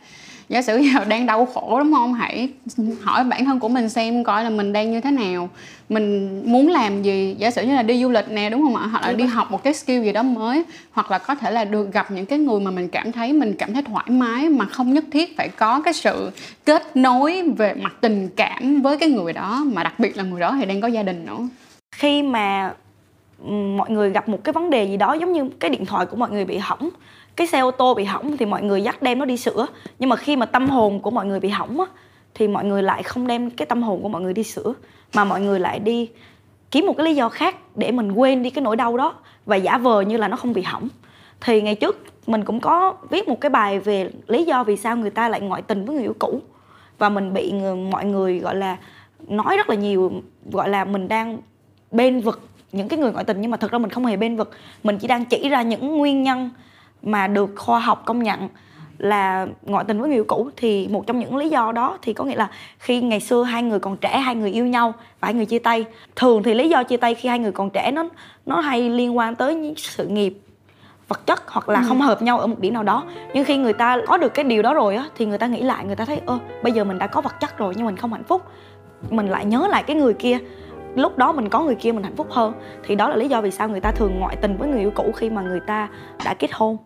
[0.49, 2.13] giả sử giờ đang đau khổ đúng không?
[2.13, 2.49] Hãy
[3.01, 5.49] hỏi bản thân của mình xem coi là mình đang như thế nào.
[5.89, 7.35] Mình muốn làm gì?
[7.39, 8.87] Giả sử như là đi du lịch nè đúng không ạ?
[8.91, 11.65] Hoặc là đi học một cái skill gì đó mới hoặc là có thể là
[11.65, 14.65] được gặp những cái người mà mình cảm thấy mình cảm thấy thoải mái mà
[14.65, 16.31] không nhất thiết phải có cái sự
[16.65, 20.39] kết nối về mặt tình cảm với cái người đó mà đặc biệt là người
[20.39, 21.39] đó thì đang có gia đình nữa.
[21.95, 22.73] Khi mà
[23.77, 26.17] mọi người gặp một cái vấn đề gì đó giống như cái điện thoại của
[26.17, 26.89] mọi người bị hỏng
[27.35, 29.67] cái xe ô tô bị hỏng thì mọi người dắt đem nó đi sửa.
[29.99, 31.85] Nhưng mà khi mà tâm hồn của mọi người bị hỏng á
[32.33, 34.73] thì mọi người lại không đem cái tâm hồn của mọi người đi sửa.
[35.13, 36.09] Mà mọi người lại đi
[36.71, 39.13] kiếm một cái lý do khác để mình quên đi cái nỗi đau đó.
[39.45, 40.87] Và giả vờ như là nó không bị hỏng.
[41.41, 44.97] Thì ngày trước mình cũng có viết một cái bài về lý do vì sao
[44.97, 46.41] người ta lại ngoại tình với người yêu cũ.
[46.97, 48.77] Và mình bị người, mọi người gọi là
[49.27, 50.11] nói rất là nhiều
[50.51, 51.37] gọi là mình đang
[51.91, 53.41] bên vực những cái người ngoại tình.
[53.41, 54.51] Nhưng mà thật ra mình không hề bên vực.
[54.83, 56.49] Mình chỉ đang chỉ ra những nguyên nhân
[57.05, 58.49] mà được khoa học công nhận
[58.97, 62.13] là ngoại tình với người yêu cũ thì một trong những lý do đó thì
[62.13, 65.25] có nghĩa là khi ngày xưa hai người còn trẻ hai người yêu nhau và
[65.25, 67.91] hai người chia tay thường thì lý do chia tay khi hai người còn trẻ
[67.91, 68.03] nó
[68.45, 70.39] nó hay liên quan tới những sự nghiệp
[71.07, 73.03] vật chất hoặc là không hợp nhau ở một điểm nào đó.
[73.33, 75.61] Nhưng khi người ta có được cái điều đó rồi á thì người ta nghĩ
[75.61, 77.97] lại người ta thấy ơ bây giờ mình đã có vật chất rồi nhưng mình
[77.97, 78.41] không hạnh phúc.
[79.09, 80.37] Mình lại nhớ lại cái người kia
[80.95, 82.53] lúc đó mình có người kia mình hạnh phúc hơn
[82.83, 84.91] thì đó là lý do vì sao người ta thường ngoại tình với người yêu
[84.95, 85.89] cũ khi mà người ta
[86.25, 86.77] đã kết hôn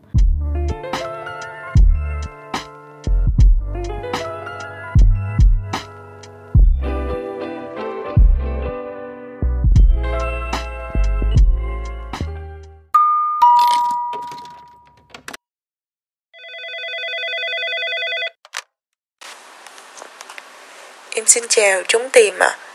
[21.16, 22.69] Em xin chào chúng tìm ạ.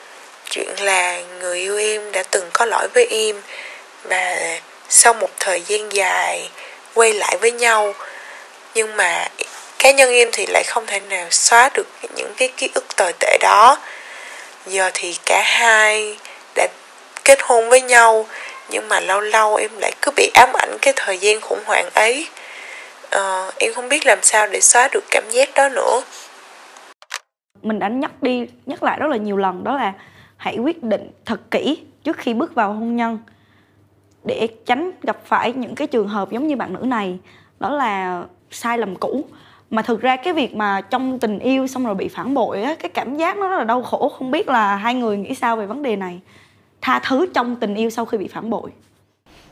[0.55, 3.37] Chuyện là người yêu em đã từng có lỗi với em
[4.03, 4.37] và
[4.89, 6.51] sau một thời gian dài
[6.95, 7.95] quay lại với nhau
[8.75, 9.29] nhưng mà
[9.79, 11.87] cá nhân em thì lại không thể nào xóa được
[12.17, 13.79] những cái ký ức tồi tệ đó.
[14.67, 16.19] Giờ thì cả hai
[16.57, 16.67] đã
[17.25, 18.27] kết hôn với nhau
[18.69, 21.89] nhưng mà lâu lâu em lại cứ bị ám ảnh cái thời gian khủng hoảng
[21.95, 22.29] ấy.
[23.11, 26.03] Ờ, em không biết làm sao để xóa được cảm giác đó nữa.
[27.63, 29.93] mình đã nhắc đi nhắc lại rất là nhiều lần đó là
[30.37, 33.19] hãy quyết định thật kỹ trước khi bước vào hôn nhân
[34.25, 37.19] để tránh gặp phải những cái trường hợp giống như bạn nữ này.
[37.61, 39.25] Đó là sai lầm cũ.
[39.71, 42.75] Mà thực ra cái việc mà trong tình yêu xong rồi bị phản bội á,
[42.79, 44.09] cái cảm giác nó rất là đau khổ.
[44.09, 46.21] Không biết là hai người nghĩ sao về vấn đề này.
[46.81, 48.71] Tha thứ trong tình yêu sau khi bị phản bội.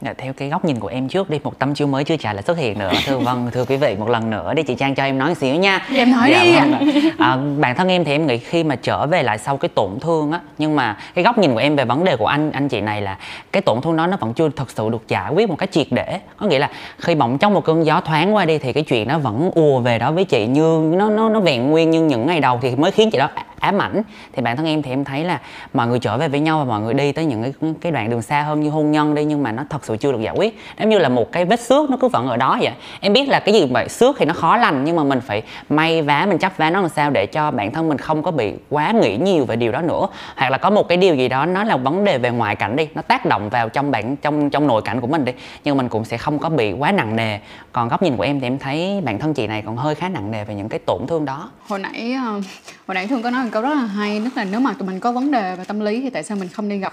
[0.04, 2.32] Dạ, theo cái góc nhìn của em trước đi một tâm chiếu mới chưa trả
[2.32, 2.90] lại xuất hiện nữa.
[3.06, 5.34] Thưa vâng thưa quý vị một lần nữa đi chị trang cho em nói một
[5.40, 5.86] xíu nha.
[5.96, 6.72] Em nói dạ, đi vâng
[7.18, 9.90] à, bản thân em thì em nghĩ khi mà trở về lại sau cái tổn
[10.00, 12.68] thương á nhưng mà cái góc nhìn của em về vấn đề của anh anh
[12.68, 13.18] chị này là
[13.52, 15.86] cái tổn thương đó nó vẫn chưa thật sự được giải quyết một cách triệt
[15.90, 16.20] để.
[16.36, 19.08] Có nghĩa là khi bỗng trong một cơn gió thoáng qua đi thì cái chuyện
[19.08, 22.26] nó vẫn ùa về đó với chị như nó nó nó vẹn nguyên như những
[22.26, 23.28] ngày đầu thì mới khiến chị đó
[23.62, 25.40] ám ảnh, thì bản thân em thì em thấy là
[25.72, 28.10] mọi người trở về với nhau và mọi người đi tới những cái cái đoạn
[28.10, 30.34] đường xa hơn như hôn nhân đi, nhưng mà nó thật sự chưa được giải
[30.36, 30.58] quyết.
[30.78, 32.72] Giống như là một cái vết xước nó cứ vẫn ở đó vậy.
[33.00, 35.42] Em biết là cái gì vậy, xước thì nó khó lành, nhưng mà mình phải
[35.68, 38.30] may vá, mình chấp vá nó làm sao để cho bản thân mình không có
[38.30, 40.06] bị quá nghĩ nhiều về điều đó nữa.
[40.36, 42.76] Hoặc là có một cái điều gì đó nó là vấn đề về ngoại cảnh
[42.76, 45.32] đi, nó tác động vào trong bản, trong trong nội cảnh của mình đi,
[45.64, 47.38] nhưng mình cũng sẽ không có bị quá nặng nề.
[47.72, 50.08] Còn góc nhìn của em thì em thấy bản thân chị này còn hơi khá
[50.08, 51.50] nặng nề về những cái tổn thương đó.
[51.68, 52.32] Hồi nãy ờ,
[52.86, 55.00] hồi nãy thương có nói câu rất là hay tức là nếu mà tụi mình
[55.00, 56.92] có vấn đề về tâm lý thì tại sao mình không đi gặp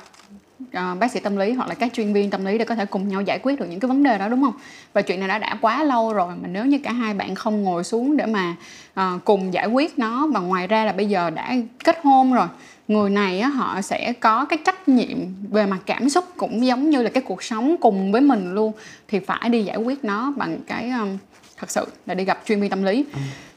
[0.73, 2.85] ờ, bác sĩ tâm lý hoặc là các chuyên viên tâm lý để có thể
[2.85, 4.53] cùng nhau giải quyết được những cái vấn đề đó đúng không?
[4.93, 7.63] Và chuyện này đã đã quá lâu rồi mà nếu như cả hai bạn không
[7.63, 8.55] ngồi xuống để mà
[8.93, 12.47] ờ, cùng giải quyết nó và ngoài ra là bây giờ đã kết hôn rồi
[12.87, 15.17] người này á, họ sẽ có cái trách nhiệm
[15.51, 18.71] về mặt cảm xúc cũng giống như là cái cuộc sống cùng với mình luôn
[19.07, 21.17] thì phải đi giải quyết nó bằng cái um,
[21.57, 23.05] thật sự là đi gặp chuyên viên tâm lý.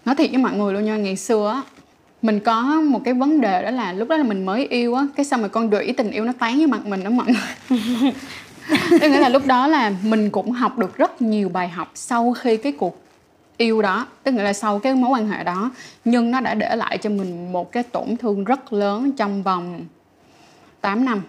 [0.04, 1.71] Nói thiệt với mọi người luôn nha ngày xưa á
[2.22, 5.06] mình có một cái vấn đề đó là lúc đó là mình mới yêu á
[5.16, 7.78] cái xong rồi con đuổi tình yêu nó tán với mặt mình đó mọi người.
[9.00, 12.32] Tức nghĩa là lúc đó là mình cũng học được rất nhiều bài học sau
[12.32, 13.02] khi cái cuộc
[13.56, 15.70] yêu đó tức nghĩa là sau cái mối quan hệ đó.
[16.04, 19.84] Nhưng nó đã để lại cho mình một cái tổn thương rất lớn trong vòng
[20.80, 21.22] 8 năm.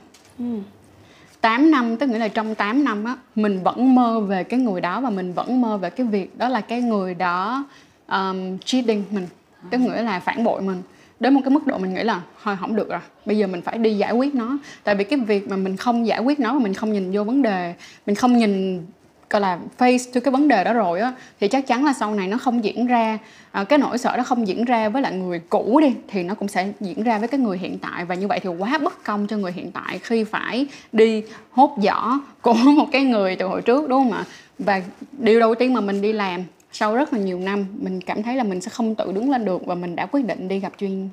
[1.41, 4.81] 8 năm tức nghĩa là trong 8 năm á mình vẫn mơ về cái người
[4.81, 7.65] đó và mình vẫn mơ về cái việc đó là cái người đó
[8.07, 9.27] um, cheating mình
[9.69, 10.81] tức nghĩa là phản bội mình.
[11.19, 12.99] Đến một cái mức độ mình nghĩ là thôi không được rồi.
[13.25, 14.57] Bây giờ mình phải đi giải quyết nó.
[14.83, 17.23] Tại vì cái việc mà mình không giải quyết nó và mình không nhìn vô
[17.23, 17.73] vấn đề
[18.05, 18.85] mình không nhìn
[19.33, 22.15] gọi là face to cái vấn đề đó rồi á thì chắc chắn là sau
[22.15, 23.17] này nó không diễn ra
[23.51, 26.35] à, cái nỗi sợ đó không diễn ra với lại người cũ đi thì nó
[26.35, 28.05] cũng sẽ diễn ra với cái người hiện tại.
[28.05, 31.75] Và như vậy thì quá bất công cho người hiện tại khi phải đi hốt
[31.83, 34.25] giỏ của một cái người từ hồi trước đúng không ạ?
[34.59, 36.43] Và điều đầu tiên mà mình đi làm
[36.73, 39.45] sau rất là nhiều năm mình cảm thấy là mình sẽ không tự đứng lên
[39.45, 41.09] được và mình đã quyết định đi gặp chuyên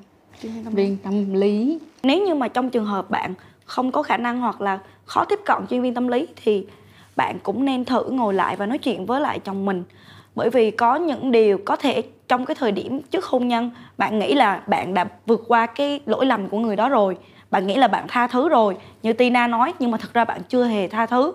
[0.71, 1.79] viên tâm lý.
[2.03, 3.33] Nếu như mà trong trường hợp bạn
[3.65, 6.65] không có khả năng hoặc là khó tiếp cận chuyên viên tâm lý thì
[7.15, 9.83] bạn cũng nên thử ngồi lại và nói chuyện với lại chồng mình.
[10.35, 14.19] Bởi vì có những điều có thể trong cái thời điểm trước hôn nhân bạn
[14.19, 17.17] nghĩ là bạn đã vượt qua cái lỗi lầm của người đó rồi.
[17.51, 20.41] Bạn nghĩ là bạn tha thứ rồi như tina nói nhưng mà thực ra bạn
[20.49, 21.33] chưa hề tha thứ.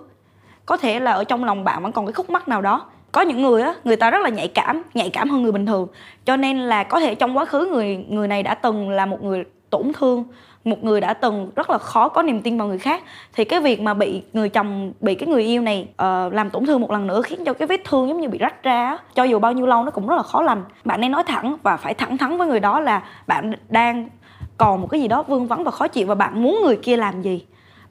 [0.67, 3.22] Có thể là ở trong lòng bạn vẫn còn cái khúc mắc nào đó có
[3.22, 5.88] những người á người ta rất là nhạy cảm nhạy cảm hơn người bình thường.
[6.24, 9.22] Cho nên là có thể trong quá khứ người người này đã từng là một
[9.22, 10.24] người tổn thương
[10.64, 13.02] một người đã từng rất là khó có niềm tin vào người khác.
[13.33, 16.66] Thì cái việc mà bị người chồng bị cái người yêu này uh, làm tổn
[16.66, 19.24] thương một lần nữa khiến cho cái vết thương giống như bị rách ra cho
[19.24, 20.64] dù bao nhiêu lâu nó cũng rất là khó lành.
[20.85, 24.09] Bạn nên nói thẳng và phải thẳng thắn với người đó là bạn đang
[24.59, 26.96] còn một cái gì đó vương vấn và khó chịu và bạn muốn người kia
[26.96, 27.44] làm gì?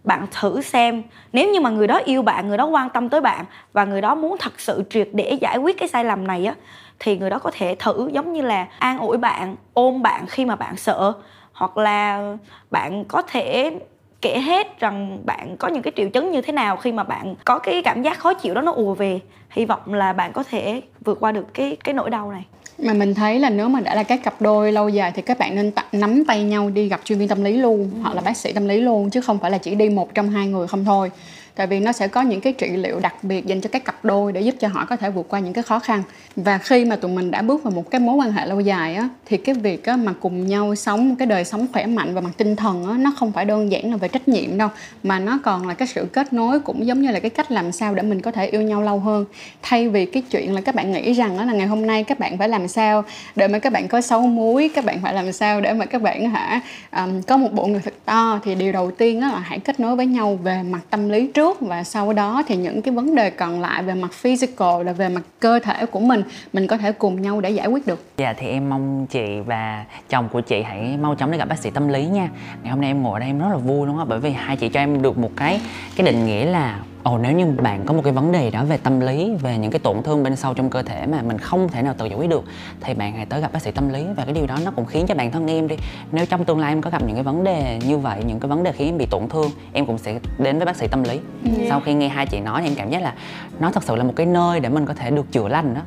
[0.05, 1.03] Bạn thử xem.
[1.33, 4.01] Nếu như mà người đó yêu bạn, người đó quan tâm tới bạn và người
[4.01, 6.55] đó muốn thật sự triệt để giải quyết cái sai lầm này á,
[6.99, 10.45] thì người đó có thể thử giống như là an ủi bạn, ôm bạn khi
[10.45, 11.13] mà bạn sợ.
[11.53, 12.33] Hoặc là
[12.71, 13.79] bạn có thể
[14.21, 17.35] kể hết rằng bạn có những cái triệu chứng như thế nào khi mà bạn
[17.45, 19.19] có cái cảm giác khó chịu đó nó ùa về.
[19.49, 22.45] Hy vọng là bạn có thể vượt qua được cái cái nỗi đau này
[22.79, 25.39] mà mình thấy là nếu mà đã là các cặp đôi lâu dài thì các
[25.39, 28.21] bạn nên t- nắm tay nhau đi gặp chuyên viên tâm lý luôn, hoặc là
[28.21, 30.67] bác sĩ tâm lý luôn, chứ không phải là chỉ đi một trong hai người
[30.67, 31.11] không thôi
[31.55, 34.05] tại vì nó sẽ có những cái trị liệu đặc biệt dành cho các cặp
[34.05, 36.03] đôi để giúp cho họ có thể vượt qua những cái khó khăn.
[36.35, 38.95] Và khi mà tụi mình đã bước vào một cái mối quan hệ lâu dài
[38.95, 42.13] á thì cái việc á, mà cùng nhau sống một cái đời sống khỏe mạnh
[42.13, 44.69] và mặt tinh thần á, nó không phải đơn giản là về trách nhiệm đâu
[45.03, 47.71] mà nó còn là cái sự kết nối cũng giống như là cái cách làm
[47.71, 49.25] sao để mình có thể yêu nhau lâu hơn.
[49.61, 52.19] Thay vì cái chuyện là các bạn nghĩ rằng á, là ngày hôm nay các
[52.19, 53.03] bạn phải làm sao
[53.35, 56.01] để mà các bạn có xấu muối các bạn phải làm sao để mà các
[56.01, 59.39] bạn hả um, có một bộ người thật to thì điều đầu tiên á, là
[59.39, 62.55] hãy kết nối với nhau về mặt tâm lý trước trước và sau đó thì
[62.55, 65.99] những cái vấn đề còn lại về mặt physical là về mặt cơ thể của
[65.99, 69.39] mình mình có thể cùng nhau để giải quyết được Dạ thì em mong chị
[69.45, 72.29] và chồng của chị hãy mau chóng đi gặp bác sĩ tâm lý nha
[72.63, 74.09] Ngày hôm nay em ngồi ở đây em rất là vui đúng không?
[74.09, 75.61] Bởi vì hai chị cho em được một cái
[75.95, 78.77] cái định nghĩa là ồ nếu như bạn có một cái vấn đề đó về
[78.77, 81.69] tâm lý về những cái tổn thương bên sâu trong cơ thể mà mình không
[81.69, 82.43] thể nào tự giải quyết được
[82.81, 84.85] thì bạn hãy tới gặp bác sĩ tâm lý và cái điều đó nó cũng
[84.85, 85.75] khiến cho bản thân em đi
[86.11, 88.49] nếu trong tương lai em có gặp những cái vấn đề như vậy những cái
[88.49, 91.03] vấn đề khiến em bị tổn thương em cũng sẽ đến với bác sĩ tâm
[91.03, 91.67] lý Yeah.
[91.69, 93.13] sau khi nghe hai chị nói thì em cảm giác là
[93.59, 95.81] nó thật sự là một cái nơi để mình có thể được chữa lành đó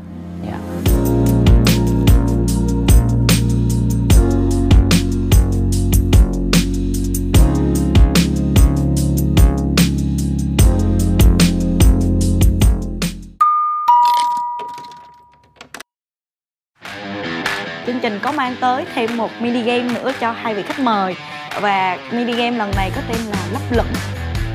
[0.46, 0.97] Dạ.
[18.08, 21.16] Trình có mang tới thêm một mini game nữa cho hai vị khách mời
[21.60, 23.86] và mini game lần này có tên là lấp lửng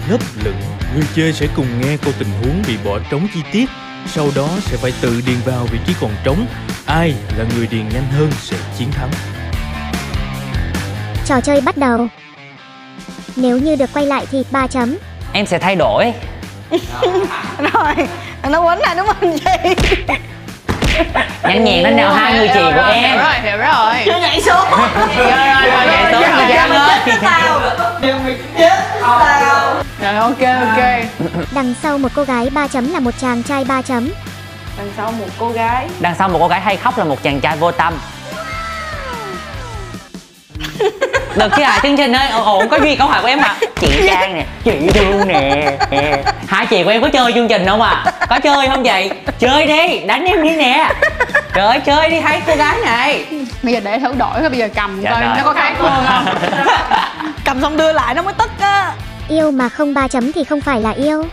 [0.10, 0.56] Lấp lửng,
[0.96, 3.66] người chơi sẽ cùng nghe câu tình huống bị bỏ trống chi tiết,
[4.08, 6.46] sau đó sẽ phải tự điền vào vị trí còn trống.
[6.86, 9.10] Ai là người điền nhanh hơn sẽ chiến thắng.
[11.26, 12.08] Trò chơi bắt đầu.
[13.36, 14.98] Nếu như được quay lại thì 3 chấm.
[15.34, 16.14] em sẽ thay đổi
[17.74, 18.08] rồi
[18.50, 19.76] nó quấn lại đúng không chị
[21.44, 23.12] nhanh nhẹn lên nào hai người chị của em.
[23.12, 24.66] Hiểu rồi hiểu rồi Chưa nhảy xuống.
[25.18, 30.40] Rồi rồi rồi nhảy xuống rồi Giang ơi tao điều mình chết tao rồi ok
[30.40, 30.84] ok.
[31.52, 34.10] Đằng sau một cô gái 3 chấm là một chàng trai 3 chấm.
[34.78, 35.88] đằng sau một cô gái.
[36.00, 37.94] Đằng sau một cô gái hay khóc là một chàng trai vô tâm
[41.36, 43.56] được chứ à chương trình ơi ổn ổn có duy câu hỏi của em mà.
[43.82, 45.78] Chị trang nè chị thương nè.
[46.48, 48.06] Hai chị của em có chơi chương trình không à?
[48.30, 49.12] Có chơi không vậy?
[49.40, 50.90] Chơi đi đánh em đi nè.
[51.54, 53.26] Trời ơi chơi đi hai cô gái này.
[53.64, 55.32] Bây giờ để thử đổi coi bây giờ cầm Dạ coi rồi.
[55.38, 56.36] nó có khác hơn không.
[57.46, 58.92] Cầm xong đưa lại nó mới tức á.
[59.30, 61.26] Yêu mà không 3 chấm thì không phải là yêu.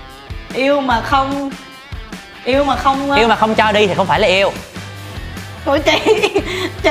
[0.55, 1.51] yêu mà không
[2.45, 4.53] yêu mà không yêu mà không cho đi thì không phải là yêu.
[5.65, 5.99] Của chị
[6.83, 6.91] chị.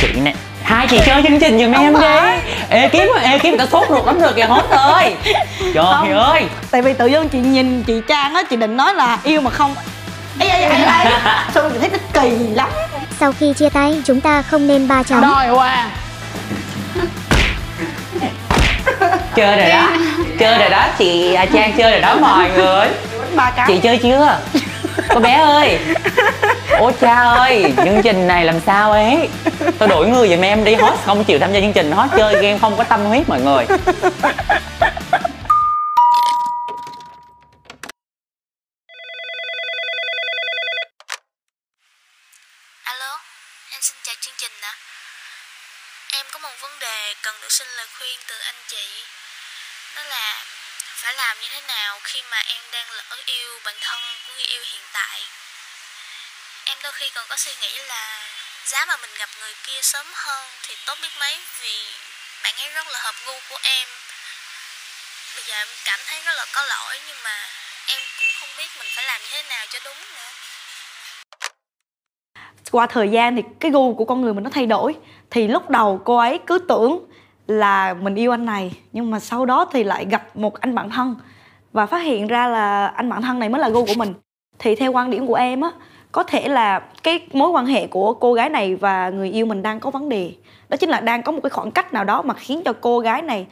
[0.00, 0.34] Chị nè
[0.64, 2.06] hai chị chơi chương trình giùm em đi.
[2.70, 5.14] ê kiếm mà ê kiếm người ta sốt ruột lắm rồi kìa hốt ơi
[5.74, 6.12] trời Không.
[6.18, 9.40] ơi tại vì tự dưng chị nhìn chị trang á chị định nói là yêu
[9.40, 9.74] mà không.
[10.40, 11.06] Ấy ấy ấy ấy
[11.54, 12.68] xong rồi chị thấy nó kỳ lắm?
[13.20, 15.20] Sau khi chia tay, chúng ta không nên 3 chấm.
[15.20, 15.86] rồi qua
[19.36, 19.88] chơi rồi đó.
[20.38, 22.88] Chơi rồi đó chị à, trang chơi rồi đó mọi người.
[23.36, 23.66] Ba cái.
[23.68, 24.38] Chị chơi chưa
[25.08, 25.78] cô bé ơi
[26.78, 29.28] ôi cha ơi chương trình này làm sao ấy
[29.78, 32.34] tôi đổi người giùm em đi host không chịu tham gia chương trình host chơi
[32.34, 33.66] game không có tâm huyết mọi người
[42.84, 43.12] Alo,
[43.70, 44.74] em xin chào chương trình ạ.
[46.12, 48.86] Em có một vấn đề cần được xin lời khuyên từ anh chị.
[49.96, 50.34] Đó là
[51.02, 54.62] phải làm như thế nào khi mà em đang lỡ yêu bạn thân người yêu
[54.72, 55.18] hiện tại.
[56.64, 58.04] Em đôi khi còn có suy nghĩ là
[58.64, 61.76] giá mà mình gặp người kia sớm hơn thì tốt biết mấy vì
[62.42, 63.88] bạn ấy rất là hợp gu của em.
[65.34, 67.36] Bây giờ em cảm thấy rất là có lỗi nhưng mà
[67.86, 70.30] em cũng không biết mình phải làm như thế nào cho đúng nữa.
[72.74, 74.94] qua thời gian thì cái gu của con người mình nó thay đổi
[75.30, 77.08] thì lúc đầu cô ấy cứ tưởng
[77.46, 80.90] là mình yêu anh này, nhưng mà sau đó thì lại gặp một anh bạn
[80.90, 81.16] thân
[81.72, 84.14] và phát hiện ra là anh bạn thân này mới là gu của mình
[84.58, 85.70] thì theo quan điểm của em á
[86.12, 89.62] có thể là cái mối quan hệ của cô gái này và người yêu mình
[89.62, 90.32] đang có vấn đề.
[90.68, 93.00] Đó chính là đang có một cái khoảng cách nào đó mà khiến cho cô
[93.00, 93.46] gái này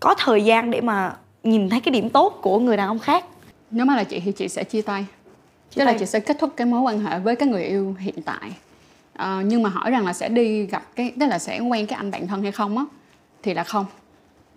[0.00, 3.24] có thời gian để mà nhìn thấy cái điểm tốt của người đàn ông khác.
[3.70, 5.06] Nếu mà là chị thì chị sẽ chia tay.
[5.70, 7.96] Chia tức là chị sẽ kết thúc cái mối quan hệ với cái người yêu
[7.98, 8.52] hiện tại.
[9.14, 11.96] Ờ, nhưng mà hỏi rằng là sẽ đi gặp cái tức là sẽ quen cái
[11.96, 12.84] anh bạn thân hay không á
[13.42, 13.86] thì là không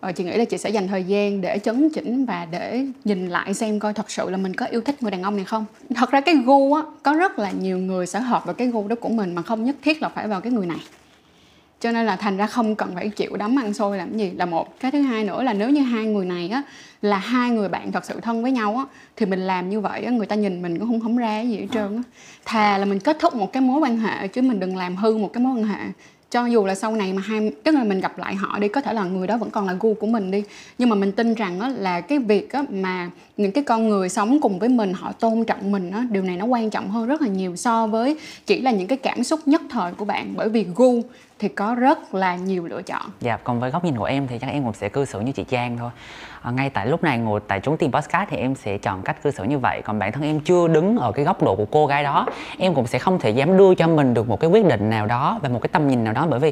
[0.06, 3.30] Ờ, chị nghĩ là chị sẽ dành thời gian để chấn chỉnh và để nhìn
[3.30, 5.66] lại xem coi thật sự là mình có yêu thích người đàn ông này không.
[5.96, 8.88] Thật ra cái gu á, có rất là nhiều người sẽ hợp vào cái gu
[8.88, 10.78] đó của mình mà không nhất thiết là phải vào cái người này.
[11.80, 14.32] Cho nên là thành ra không cần phải chịu đấm ăn xôi làm gì.
[14.32, 14.80] Là một.
[14.80, 16.64] Cái thứ hai nữa là nếu như hai người này á,
[17.02, 20.04] là hai người bạn thật sự thân với nhau á, thì mình làm như vậy
[20.04, 22.04] á, người ta nhìn mình cũng không không ra gì hết trơn á.
[22.46, 25.18] Thà là mình kết thúc một cái mối quan hệ chứ mình đừng làm hư
[25.18, 25.80] một cái mối quan hệ
[26.36, 28.82] cho dù là sau này mà hai tức là mình gặp lại họ đi có
[28.82, 30.44] thể là người đó vẫn còn là gu của mình đi.
[30.78, 34.10] Nhưng mà mình tin rằng á, là cái việc á, mà những cái con người
[34.10, 37.06] sống cùng với mình họ tôn trọng mình á, điều này nó quan trọng hơn
[37.06, 40.34] rất là nhiều so với chỉ là những cái cảm xúc nhất thời của bạn.
[40.36, 41.02] Bởi vì gu
[41.40, 43.02] thì có rất là nhiều lựa chọn.
[43.22, 45.32] Dạ, còn với góc nhìn của em thì chắc em cũng sẽ cư xử như
[45.32, 45.90] chị Trang thôi.
[46.42, 49.24] À, Ngay tại lúc này ngồi tại trúng tìm podcast thì em sẽ chọn cách
[49.24, 49.82] cư xử như vậy.
[49.86, 52.26] Còn bản thân em chưa đứng ở cái góc độ của cô gái đó
[52.58, 55.06] Em cũng sẽ không thể dám đưa cho mình được một cái quyết định nào
[55.06, 56.28] đó Và một cái tầm nhìn nào đó.
[56.30, 56.50] Bởi vì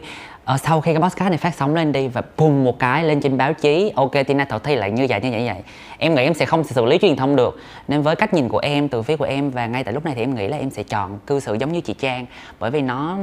[0.54, 3.22] uh, sau khi cái podcast này phát sóng lên đi Và bùng một cái lên
[3.22, 5.64] trên báo chí Ok Tina Thảo Thi lại như vậy như vậy như vậy.
[5.98, 7.60] Em nghĩ em sẽ không xử lý truyền thông được.
[7.88, 10.16] Nên với cách nhìn của em, từ phía của em Và ngay tại lúc này
[10.16, 12.26] thì em nghĩ là em sẽ chọn cư xử giống như chị Trang.
[12.60, 13.18] Bởi vì nó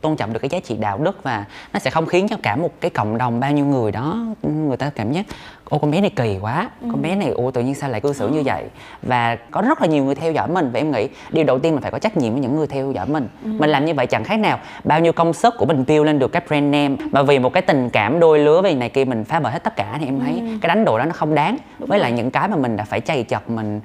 [0.00, 2.56] tôn trọng được cái giá trị đạo đức và nó sẽ không khiến cho cả
[2.56, 5.26] một cái cộng đồng bao nhiêu người đó người ta cảm giác
[5.70, 6.88] ô con bé này kỳ quá ừ.
[6.92, 8.64] con bé này ô tự nhiên sao lại cư xử như vậy
[9.02, 11.74] và có rất là nhiều người theo dõi mình và em nghĩ điều đầu tiên
[11.74, 13.50] là phải có trách nhiệm với những người theo dõi mình ừ.
[13.58, 16.18] mình làm như vậy chẳng khác nào bao nhiêu công sức của mình build lên
[16.18, 19.04] được cái brand name mà vì một cái tình cảm đôi lứa về này kia
[19.04, 20.58] mình phá vỡ hết tất cả thì em thấy ừ.
[20.60, 22.84] cái đánh đổi đó nó không đáng Đúng với lại những cái mà mình đã
[22.84, 23.80] phải chày chật mình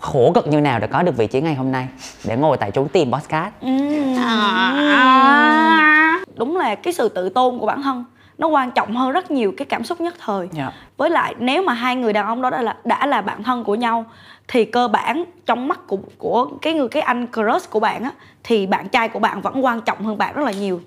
[0.00, 1.86] khổ cực như nào để có được vị trí ngày hôm nay
[2.24, 3.68] để ngồi tại trốn tìm podcast ừ.
[4.18, 5.98] à.
[6.36, 8.04] Đúng là cái sự tự tôn của bản thân
[8.38, 10.52] nó quan trọng hơn rất nhiều cái cảm xúc nhất thời yeah.
[10.54, 10.72] Dạ.
[10.96, 13.64] với lại nếu mà hai người đàn ông đó đã là đã là bạn thân
[13.64, 14.04] của nhau
[14.48, 18.10] thì cơ bản trong mắt của của cái người cái anh crush của bạn á
[18.42, 20.80] thì bạn trai của bạn vẫn quan trọng hơn bạn rất là nhiều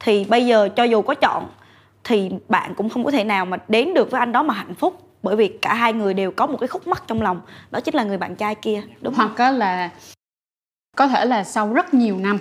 [0.00, 1.48] thì bây giờ cho dù có chọn
[2.04, 4.74] thì bạn cũng không có thể nào mà đến được với anh đó mà hạnh
[4.74, 7.80] phúc bởi vì cả hai người đều có một cái khúc mắc trong lòng đó
[7.80, 9.58] chính là người bạn trai kia đúng hoặc không?
[9.58, 9.90] là
[10.96, 12.38] có thể là sau rất nhiều năm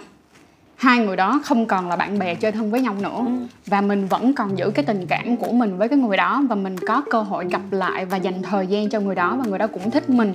[0.79, 3.31] hai người đó không còn là bạn bè chơi thân với nhau nữa ừ.
[3.65, 6.55] và mình vẫn còn giữ cái tình cảm của mình với cái người đó và
[6.55, 9.59] mình có cơ hội gặp lại và dành thời gian cho người đó và người
[9.59, 10.33] đó cũng thích mình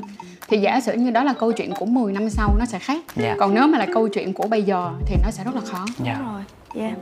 [0.49, 3.03] thì giả sử như đó là câu chuyện của 10 năm sau nó sẽ khác
[3.17, 3.29] yeah.
[3.29, 3.37] Dạ.
[3.39, 5.79] còn nếu mà là câu chuyện của bây giờ thì nó sẽ rất là khó
[5.79, 5.99] yeah.
[6.05, 6.17] Dạ.
[6.19, 6.43] đúng rồi
[6.75, 6.97] yeah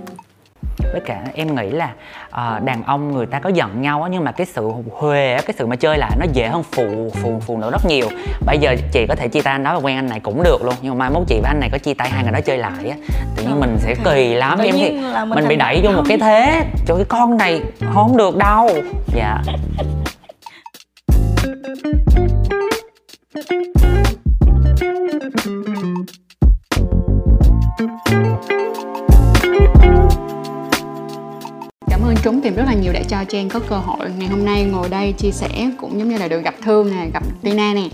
[0.92, 1.92] với cả em nghĩ là
[2.28, 5.54] uh, đàn ông người ta có giận nhau á nhưng mà cái sự huề cái
[5.58, 8.08] sự mà chơi lại nó dễ hơn phụ phụ phụ nữ rất nhiều.
[8.46, 10.64] Bây giờ chị có thể chia tay anh đó và quen anh này cũng được
[10.64, 12.40] luôn nhưng mà mai mốt chị và anh này có chia tay hai người đó
[12.40, 12.96] chơi lại á
[13.36, 14.58] tự nhiên mình sẽ kỳ lắm.
[14.58, 17.62] em thì mình, mình bị đẩy vô một cái thế cho cái con này
[17.94, 18.70] không được đâu.
[19.14, 19.42] Dạ
[32.22, 34.10] trốn tìm rất là nhiều để cho Trang có cơ hội.
[34.18, 37.06] Ngày hôm nay ngồi đây chia sẻ cũng giống như là được gặp Thương nè,
[37.12, 37.88] gặp Tina nè.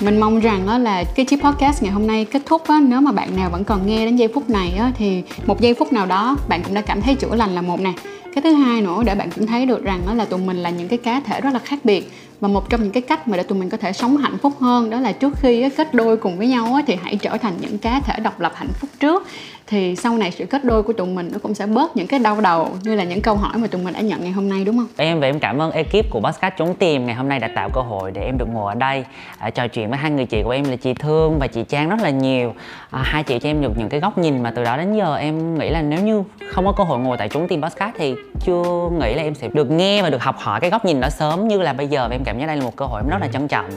[0.00, 3.00] Mình mong rằng đó là cái chiếc podcast ngày hôm nay kết thúc đó, nếu
[3.00, 5.92] mà bạn nào vẫn còn nghe đến giây phút này đó, thì một giây phút
[5.92, 7.92] nào đó bạn cũng đã cảm thấy chữa lành là một nè.
[8.34, 10.70] Cái thứ hai nữa để bạn cũng thấy được rằng đó là tụi mình là
[10.70, 12.12] những cái cá thể rất là khác biệt.
[12.40, 14.52] Và một trong những cái cách mà để tụi mình có thể sống hạnh phúc
[14.60, 17.78] hơn đó là trước khi kết đôi cùng với nhau thì hãy trở thành những
[17.78, 19.26] cá thể độc lập hạnh phúc trước
[19.66, 22.20] thì sau này sự kết đôi của tụi mình nó cũng sẽ bớt những cái
[22.20, 24.64] đau đầu như là những câu hỏi mà tụi mình đã nhận ngày hôm nay
[24.64, 24.86] đúng không?
[24.96, 27.70] Em và em cảm ơn ekip của Podcast Trốn Tìm ngày hôm nay đã tạo
[27.74, 29.04] cơ hội để em được ngồi ở đây
[29.38, 31.88] à, trò chuyện với hai người chị của em là chị Thương và chị Trang
[31.88, 32.54] rất là nhiều.
[32.90, 35.16] À, hai chị cho em được những cái góc nhìn mà từ đó đến giờ
[35.16, 38.14] em nghĩ là nếu như không có cơ hội ngồi tại Trốn Tìm Podcast thì
[38.44, 41.08] chưa nghĩ là em sẽ được nghe và được học hỏi cái góc nhìn đó
[41.08, 43.10] sớm như là bây giờ và em cảm giác đây là một cơ hội em
[43.10, 43.70] rất là trân trọng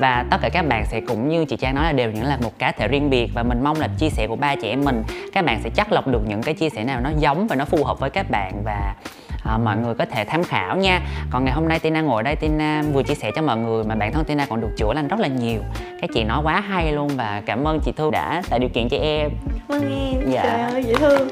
[0.00, 2.38] và tất cả các bạn sẽ cũng như chị Trang nói là đều những là
[2.42, 4.84] một cá thể riêng biệt và mình mong là chia sẻ của ba chị em
[4.84, 5.02] mình
[5.34, 7.64] các bạn sẽ chắc lọc được những cái chia sẻ nào nó giống và nó
[7.64, 8.94] phù hợp với các bạn và
[9.44, 11.00] à, mọi người có thể tham khảo nha.
[11.30, 13.94] Còn ngày hôm nay Tina ngồi đây Tina vừa chia sẻ cho mọi người mà
[13.94, 15.60] bản thân Tina còn được chữa lành rất là nhiều.
[16.00, 18.88] Cái chị nói quá hay luôn và cảm ơn chị Thư đã tạo điều kiện
[18.88, 19.30] cho em.
[19.68, 20.32] Vâng em.
[20.32, 20.42] Dạ.
[20.42, 21.28] trời ơi dễ thương.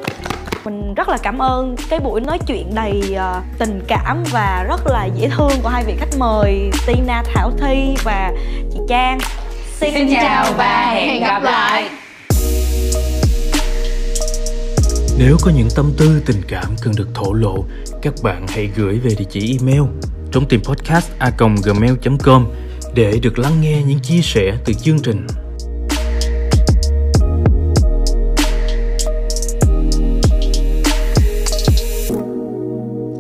[0.65, 4.87] Mình rất là cảm ơn cái buổi nói chuyện đầy uh, tình cảm và rất
[4.87, 8.33] là dễ thương của hai vị khách mời Tina Thảo Thi và
[8.73, 9.19] chị Trang.
[9.73, 11.89] Xin, xin chào và hẹn gặp lại
[15.25, 17.65] nếu có những tâm tư tình cảm cần được thổ lộ,
[18.03, 19.83] các bạn hãy gửi về địa chỉ email
[20.33, 21.31] trong tìm podcast a
[21.65, 22.47] gmail.com
[22.95, 25.27] để được lắng nghe những chia sẻ từ chương trình.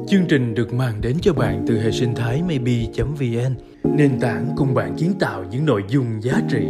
[0.08, 3.54] Chương trình được mang đến cho bạn từ hệ sinh thái maybe.vn,
[3.96, 6.62] nền tảng cùng bạn kiến tạo những nội dung giá trị